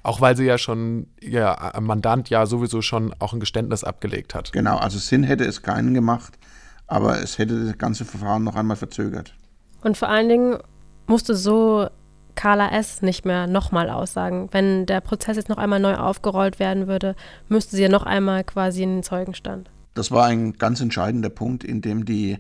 Auch 0.05 0.21
weil 0.21 0.37
sie 0.37 0.45
ja 0.45 0.59
schon, 0.59 1.07
ihr 1.19 1.57
Mandant 1.81 2.29
ja 2.29 2.45
sowieso 2.45 2.83
schon 2.83 3.15
auch 3.19 3.33
ein 3.33 3.41
Geständnis 3.41 3.85
abgelegt 3.85 4.35
hat. 4.35 4.53
Genau, 4.53 4.77
also 4.77 4.99
Sinn 4.99 5.25
hätte 5.25 5.45
es 5.45 5.63
keinen 5.63 5.95
gemacht, 5.95 6.39
aber 6.87 7.21
es 7.23 7.39
hätte 7.39 7.65
das 7.65 7.79
ganze 7.79 8.05
Verfahren 8.05 8.45
noch 8.45 8.55
einmal 8.55 8.77
verzögert. 8.77 9.35
Und 9.83 9.97
vor 9.97 10.11
allen 10.11 10.29
Dingen 10.29 10.59
musste 11.07 11.35
so 11.35 11.89
Carla 12.35 12.73
S. 12.73 13.01
nicht 13.01 13.25
mehr 13.25 13.47
nochmal 13.47 13.89
aussagen. 13.89 14.49
Wenn 14.51 14.85
der 14.85 15.01
Prozess 15.01 15.37
jetzt 15.37 15.49
noch 15.49 15.57
einmal 15.57 15.81
neu 15.81 15.95
aufgerollt 15.95 16.59
werden 16.59 16.87
würde, 16.87 17.17
müsste 17.49 17.77
sie 17.77 17.83
ja 17.83 17.89
noch 17.89 18.05
einmal 18.05 18.45
quasi 18.45 18.83
in 18.83 18.97
den 18.97 19.03
Zeugenstand. 19.03 19.71
Das 19.95 20.11
war 20.11 20.27
ein 20.27 20.53
ganz 20.53 20.83
entscheidender 20.83 21.31
Punkt, 21.31 21.65
in 21.65 21.81
dem 21.81 22.05
die 22.05 22.39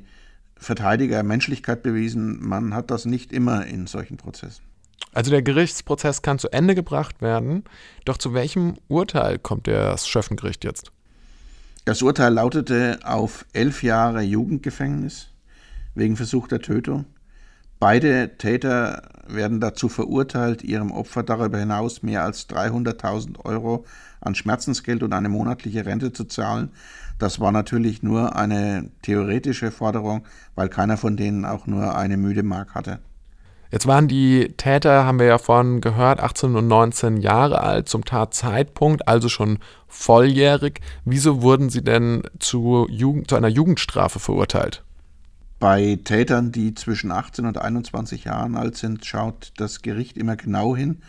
Verteidiger 0.57 1.23
Menschlichkeit 1.23 1.83
bewiesen. 1.83 2.47
Man 2.47 2.75
hat 2.75 2.91
das 2.91 3.07
nicht 3.07 3.33
immer 3.33 3.65
in 3.65 3.87
solchen 3.87 4.19
Prozessen. 4.19 4.65
Also 5.13 5.31
der 5.31 5.43
Gerichtsprozess 5.43 6.23
kann 6.23 6.39
zu 6.39 6.53
Ende 6.53 6.75
gebracht 6.75 7.23
werden, 7.23 7.65
doch 8.05 8.19
zu 8.19 8.35
welchem 8.35 8.75
Urteil 8.89 9.39
kommt 9.39 9.69
das 9.69 10.09
Schöffengericht 10.09 10.65
jetzt? 10.65 10.91
Das 11.85 12.03
Urteil 12.03 12.33
lautete 12.33 12.99
auf 13.05 13.47
elf 13.53 13.83
Jahre 13.83 14.23
Jugendgefängnis 14.23 15.29
wegen 15.95 16.17
versuchter 16.17 16.61
Tötung. 16.61 17.05
Beide 17.79 18.39
Täter 18.39 19.03
werden 19.27 19.61
dazu 19.61 19.89
verurteilt, 19.89 20.65
ihrem 20.65 20.91
Opfer 20.91 21.23
darüber 21.23 21.59
hinaus 21.59 22.03
mehr 22.03 22.23
als 22.23 22.49
300.000 22.49 23.45
Euro 23.45 23.85
an 24.21 24.35
Schmerzensgeld 24.35 25.03
und 25.03 25.13
eine 25.13 25.29
monatliche 25.29 25.85
Rente 25.85 26.13
zu 26.13 26.25
zahlen. 26.25 26.71
Das 27.19 27.41
war 27.41 27.53
natürlich 27.53 28.03
nur 28.03 28.35
eine 28.37 28.91
theoretische 29.03 29.71
Forderung, 29.71 30.25
weil 30.55 30.69
keiner 30.69 30.97
von 30.97 31.17
denen 31.17 31.45
auch 31.45 31.67
nur 31.67 31.95
eine 31.95 32.17
müde 32.17 32.43
Mark 32.43 32.75
hatte. 32.75 33.01
Jetzt 33.71 33.87
waren 33.87 34.09
die 34.09 34.55
Täter, 34.57 35.05
haben 35.05 35.19
wir 35.19 35.27
ja 35.27 35.39
vorhin 35.39 35.81
gehört, 35.81 36.21
18 36.21 36.55
und 36.55 36.69
19 36.69 37.17
Jahre 37.17 37.61
alt 37.61 37.89
zum 37.89 38.05
Tatzeitpunkt, 38.05 39.09
also 39.09 39.29
schon 39.29 39.59
volljährig. 39.89 40.81
Wieso 41.05 41.43
wurden 41.43 41.71
sie 41.71 41.83
denn 41.83 42.23
zu, 42.39 42.87
Jugend, 42.89 43.29
zu 43.29 43.37
einer 43.37 43.49
Jugendstrafe 43.49 44.21
verurteilt? 44.21 44.85
Bei 45.59 45.99
Tätern, 46.05 46.53
die 46.53 46.75
zwischen 46.75 47.11
18 47.11 47.47
und 47.47 47.59
21 47.59 48.25
Jahren 48.25 48.55
alt 48.55 48.77
sind, 48.77 49.05
schaut 49.07 49.53
das 49.57 49.83
Gericht 49.83 50.17
immer 50.17 50.37
genau 50.37 50.77
hin. 50.77 51.01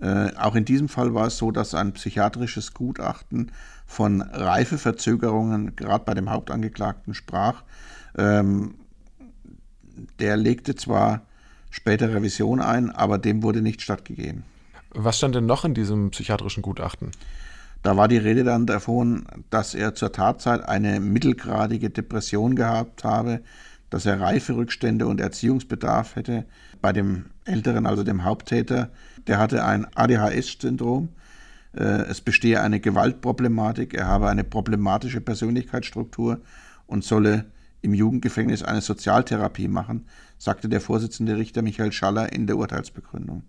Äh, 0.00 0.34
auch 0.36 0.54
in 0.54 0.64
diesem 0.64 0.88
Fall 0.88 1.14
war 1.14 1.28
es 1.28 1.38
so, 1.38 1.50
dass 1.50 1.74
ein 1.74 1.92
psychiatrisches 1.92 2.74
Gutachten 2.74 3.52
von 3.86 4.22
Reifeverzögerungen 4.22 5.76
gerade 5.76 6.04
bei 6.04 6.14
dem 6.14 6.30
Hauptangeklagten 6.30 7.14
sprach. 7.14 7.62
Ähm, 8.16 8.74
der 10.18 10.36
legte 10.36 10.74
zwar 10.74 11.22
später 11.72 12.14
Revision 12.14 12.60
ein, 12.60 12.90
aber 12.90 13.18
dem 13.18 13.42
wurde 13.42 13.62
nicht 13.62 13.82
stattgegeben. 13.82 14.44
Was 14.90 15.18
stand 15.18 15.34
denn 15.34 15.46
noch 15.46 15.64
in 15.64 15.74
diesem 15.74 16.10
psychiatrischen 16.10 16.62
Gutachten? 16.62 17.10
Da 17.82 17.96
war 17.96 18.06
die 18.06 18.18
Rede 18.18 18.44
dann 18.44 18.66
davon, 18.66 19.24
dass 19.50 19.74
er 19.74 19.94
zur 19.94 20.12
Tatzeit 20.12 20.62
eine 20.68 21.00
mittelgradige 21.00 21.90
Depression 21.90 22.54
gehabt 22.54 23.02
habe, 23.02 23.40
dass 23.90 24.06
er 24.06 24.20
Reiferückstände 24.20 25.06
und 25.06 25.20
Erziehungsbedarf 25.20 26.14
hätte. 26.14 26.44
Bei 26.80 26.92
dem 26.92 27.26
Älteren, 27.44 27.86
also 27.86 28.04
dem 28.04 28.24
Haupttäter, 28.24 28.90
der 29.26 29.38
hatte 29.38 29.64
ein 29.64 29.86
ADHS-Syndrom. 29.94 31.08
Äh, 31.74 31.82
es 31.82 32.20
bestehe 32.20 32.60
eine 32.60 32.80
Gewaltproblematik, 32.80 33.94
er 33.94 34.06
habe 34.06 34.28
eine 34.28 34.44
problematische 34.44 35.20
Persönlichkeitsstruktur 35.20 36.40
und 36.86 37.02
solle 37.02 37.46
im 37.82 37.94
Jugendgefängnis 37.94 38.62
eine 38.62 38.80
Sozialtherapie 38.80 39.68
machen, 39.68 40.06
sagte 40.38 40.68
der 40.68 40.80
Vorsitzende 40.80 41.36
Richter 41.36 41.62
Michael 41.62 41.92
Schaller 41.92 42.32
in 42.32 42.46
der 42.46 42.56
Urteilsbegründung. 42.56 43.42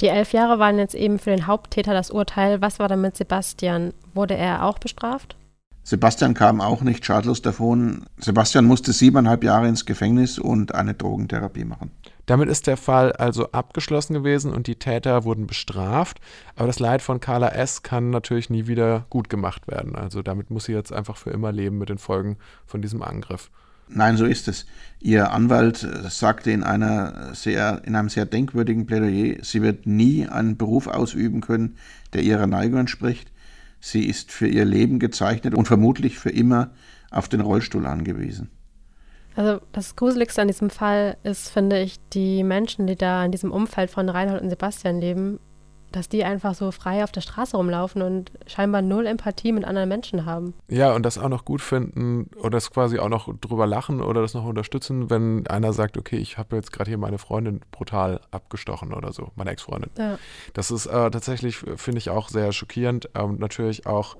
Die 0.00 0.08
elf 0.08 0.32
Jahre 0.32 0.58
waren 0.58 0.78
jetzt 0.78 0.94
eben 0.94 1.18
für 1.18 1.30
den 1.30 1.46
Haupttäter 1.46 1.94
das 1.94 2.10
Urteil. 2.10 2.60
Was 2.60 2.80
war 2.80 2.88
dann 2.88 3.02
mit 3.02 3.16
Sebastian? 3.16 3.92
Wurde 4.14 4.34
er 4.34 4.64
auch 4.64 4.78
bestraft? 4.78 5.36
Sebastian 5.84 6.34
kam 6.34 6.60
auch 6.60 6.82
nicht 6.82 7.04
schadlos 7.04 7.42
davon. 7.42 8.04
Sebastian 8.18 8.64
musste 8.64 8.92
siebeneinhalb 8.92 9.42
Jahre 9.42 9.68
ins 9.68 9.84
Gefängnis 9.84 10.38
und 10.38 10.74
eine 10.74 10.94
Drogentherapie 10.94 11.64
machen. 11.64 11.90
Damit 12.26 12.48
ist 12.48 12.68
der 12.68 12.76
Fall 12.76 13.12
also 13.12 13.50
abgeschlossen 13.50 14.14
gewesen 14.14 14.52
und 14.52 14.68
die 14.68 14.76
Täter 14.76 15.24
wurden 15.24 15.48
bestraft. 15.48 16.20
Aber 16.54 16.68
das 16.68 16.78
Leid 16.78 17.02
von 17.02 17.18
Carla 17.18 17.48
S. 17.48 17.82
kann 17.82 18.10
natürlich 18.10 18.48
nie 18.48 18.68
wieder 18.68 19.06
gut 19.10 19.28
gemacht 19.28 19.66
werden. 19.66 19.96
Also 19.96 20.22
damit 20.22 20.50
muss 20.50 20.66
sie 20.66 20.72
jetzt 20.72 20.92
einfach 20.92 21.16
für 21.16 21.30
immer 21.30 21.50
leben 21.50 21.78
mit 21.78 21.88
den 21.88 21.98
Folgen 21.98 22.36
von 22.64 22.80
diesem 22.80 23.02
Angriff. 23.02 23.50
Nein, 23.88 24.16
so 24.16 24.24
ist 24.24 24.46
es. 24.46 24.66
Ihr 25.00 25.32
Anwalt 25.32 25.86
sagte 26.08 26.52
in, 26.52 26.62
einer 26.62 27.34
sehr, 27.34 27.82
in 27.84 27.96
einem 27.96 28.08
sehr 28.08 28.24
denkwürdigen 28.24 28.86
Plädoyer, 28.86 29.36
sie 29.42 29.60
wird 29.60 29.86
nie 29.86 30.28
einen 30.28 30.56
Beruf 30.56 30.86
ausüben 30.86 31.40
können, 31.40 31.76
der 32.12 32.22
ihrer 32.22 32.46
Neigung 32.46 32.80
entspricht. 32.80 33.31
Sie 33.84 34.06
ist 34.06 34.30
für 34.30 34.46
ihr 34.46 34.64
Leben 34.64 35.00
gezeichnet 35.00 35.56
und 35.56 35.66
vermutlich 35.66 36.16
für 36.16 36.30
immer 36.30 36.70
auf 37.10 37.28
den 37.28 37.40
Rollstuhl 37.40 37.84
angewiesen. 37.84 38.48
Also 39.34 39.60
das 39.72 39.96
Gruseligste 39.96 40.40
an 40.40 40.46
diesem 40.46 40.70
Fall 40.70 41.16
ist, 41.24 41.48
finde 41.48 41.80
ich, 41.80 41.96
die 42.10 42.44
Menschen, 42.44 42.86
die 42.86 42.94
da 42.94 43.24
in 43.24 43.32
diesem 43.32 43.50
Umfeld 43.50 43.90
von 43.90 44.08
Reinhold 44.08 44.40
und 44.40 44.50
Sebastian 44.50 45.00
leben, 45.00 45.40
dass 45.96 46.08
die 46.08 46.24
einfach 46.24 46.54
so 46.54 46.70
frei 46.70 47.04
auf 47.04 47.12
der 47.12 47.20
Straße 47.20 47.56
rumlaufen 47.56 48.02
und 48.02 48.32
scheinbar 48.46 48.82
null 48.82 49.06
Empathie 49.06 49.52
mit 49.52 49.64
anderen 49.64 49.88
Menschen 49.88 50.26
haben. 50.26 50.54
Ja, 50.68 50.94
und 50.94 51.04
das 51.04 51.18
auch 51.18 51.28
noch 51.28 51.44
gut 51.44 51.60
finden 51.60 52.30
oder 52.36 52.50
das 52.50 52.70
quasi 52.70 52.98
auch 52.98 53.08
noch 53.08 53.32
drüber 53.40 53.66
lachen 53.66 54.00
oder 54.00 54.22
das 54.22 54.34
noch 54.34 54.44
unterstützen, 54.44 55.10
wenn 55.10 55.46
einer 55.46 55.72
sagt, 55.72 55.96
okay, 55.96 56.16
ich 56.16 56.38
habe 56.38 56.56
jetzt 56.56 56.72
gerade 56.72 56.90
hier 56.90 56.98
meine 56.98 57.18
Freundin 57.18 57.60
brutal 57.70 58.20
abgestochen 58.30 58.92
oder 58.92 59.12
so, 59.12 59.30
meine 59.36 59.50
Ex-Freundin. 59.50 59.90
Ja. 59.98 60.18
Das 60.54 60.70
ist 60.70 60.86
äh, 60.86 61.10
tatsächlich, 61.10 61.56
finde 61.56 61.98
ich, 61.98 62.10
auch 62.10 62.28
sehr 62.28 62.52
schockierend. 62.52 63.06
Und 63.14 63.34
ähm, 63.34 63.38
natürlich 63.38 63.86
auch, 63.86 64.16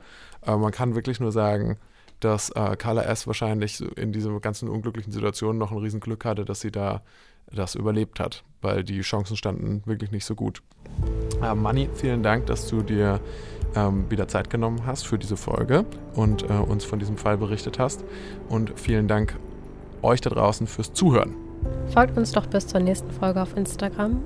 äh, 0.47 0.57
man 0.57 0.73
kann 0.73 0.95
wirklich 0.95 1.21
nur 1.21 1.33
sagen, 1.33 1.79
dass 2.21 2.51
äh, 2.51 2.77
Carla 2.77 3.03
S. 3.03 3.27
wahrscheinlich 3.27 3.81
in 3.97 4.13
dieser 4.13 4.39
ganzen 4.41 4.69
unglücklichen 4.69 5.13
Situation 5.13 5.59
noch 5.59 5.73
ein 5.73 5.79
Riesenglück 5.79 6.25
hatte, 6.25 6.45
dass 6.45 6.61
sie 6.61 6.71
da 6.71 7.03
das 7.55 7.75
überlebt 7.75 8.21
hat, 8.21 8.45
weil 8.61 8.85
die 8.85 9.01
Chancen 9.01 9.37
standen 9.37 9.83
wirklich 9.87 10.11
nicht 10.11 10.25
so 10.25 10.35
gut. 10.35 10.62
Äh, 11.43 11.55
Manni, 11.55 11.88
vielen 11.95 12.23
Dank, 12.23 12.47
dass 12.47 12.69
du 12.69 12.83
dir 12.83 13.21
ähm, 13.75 14.11
wieder 14.11 14.29
Zeit 14.29 14.51
genommen 14.51 14.87
hast 14.87 15.07
für 15.07 15.19
diese 15.19 15.37
Folge 15.37 15.85
und 16.15 16.49
äh, 16.49 16.53
uns 16.53 16.85
von 16.85 16.99
diesem 16.99 17.17
Fall 17.17 17.38
berichtet 17.38 17.79
hast. 17.79 18.05
Und 18.49 18.79
vielen 18.79 19.09
Dank 19.09 19.37
euch 20.03 20.21
da 20.21 20.31
draußen 20.31 20.67
fürs 20.67 20.93
Zuhören. 20.93 21.35
Folgt 21.93 22.17
uns 22.17 22.33
doch 22.33 22.47
bis 22.47 22.67
zur 22.67 22.81
nächsten 22.81 23.11
Folge 23.11 23.41
auf 23.41 23.57
Instagram 23.57 24.23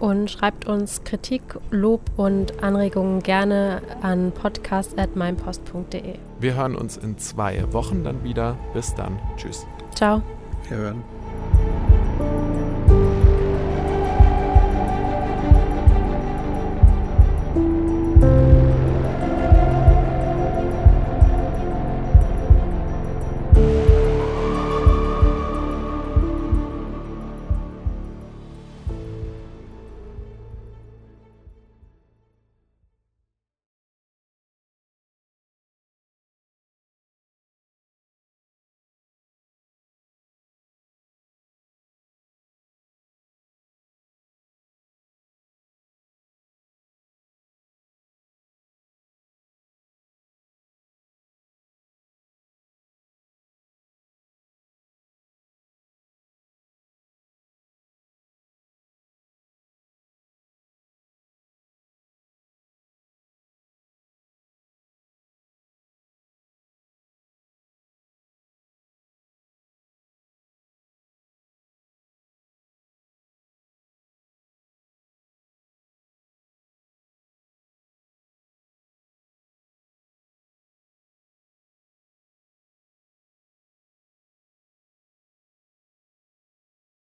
und 0.00 0.30
schreibt 0.30 0.66
uns 0.66 1.04
Kritik, 1.04 1.42
Lob 1.70 2.00
und 2.16 2.62
Anregungen 2.62 3.22
gerne 3.22 3.82
an 4.02 4.32
podcast.meinpost.de. 4.32 6.14
Wir 6.40 6.54
hören 6.54 6.74
uns 6.74 6.96
in 6.96 7.18
zwei 7.18 7.70
Wochen 7.72 8.02
dann 8.02 8.24
wieder. 8.24 8.56
Bis 8.72 8.94
dann. 8.94 9.18
Tschüss. 9.36 9.66
Ciao. 9.94 10.22
Wir 10.68 10.78
hören. 10.78 11.19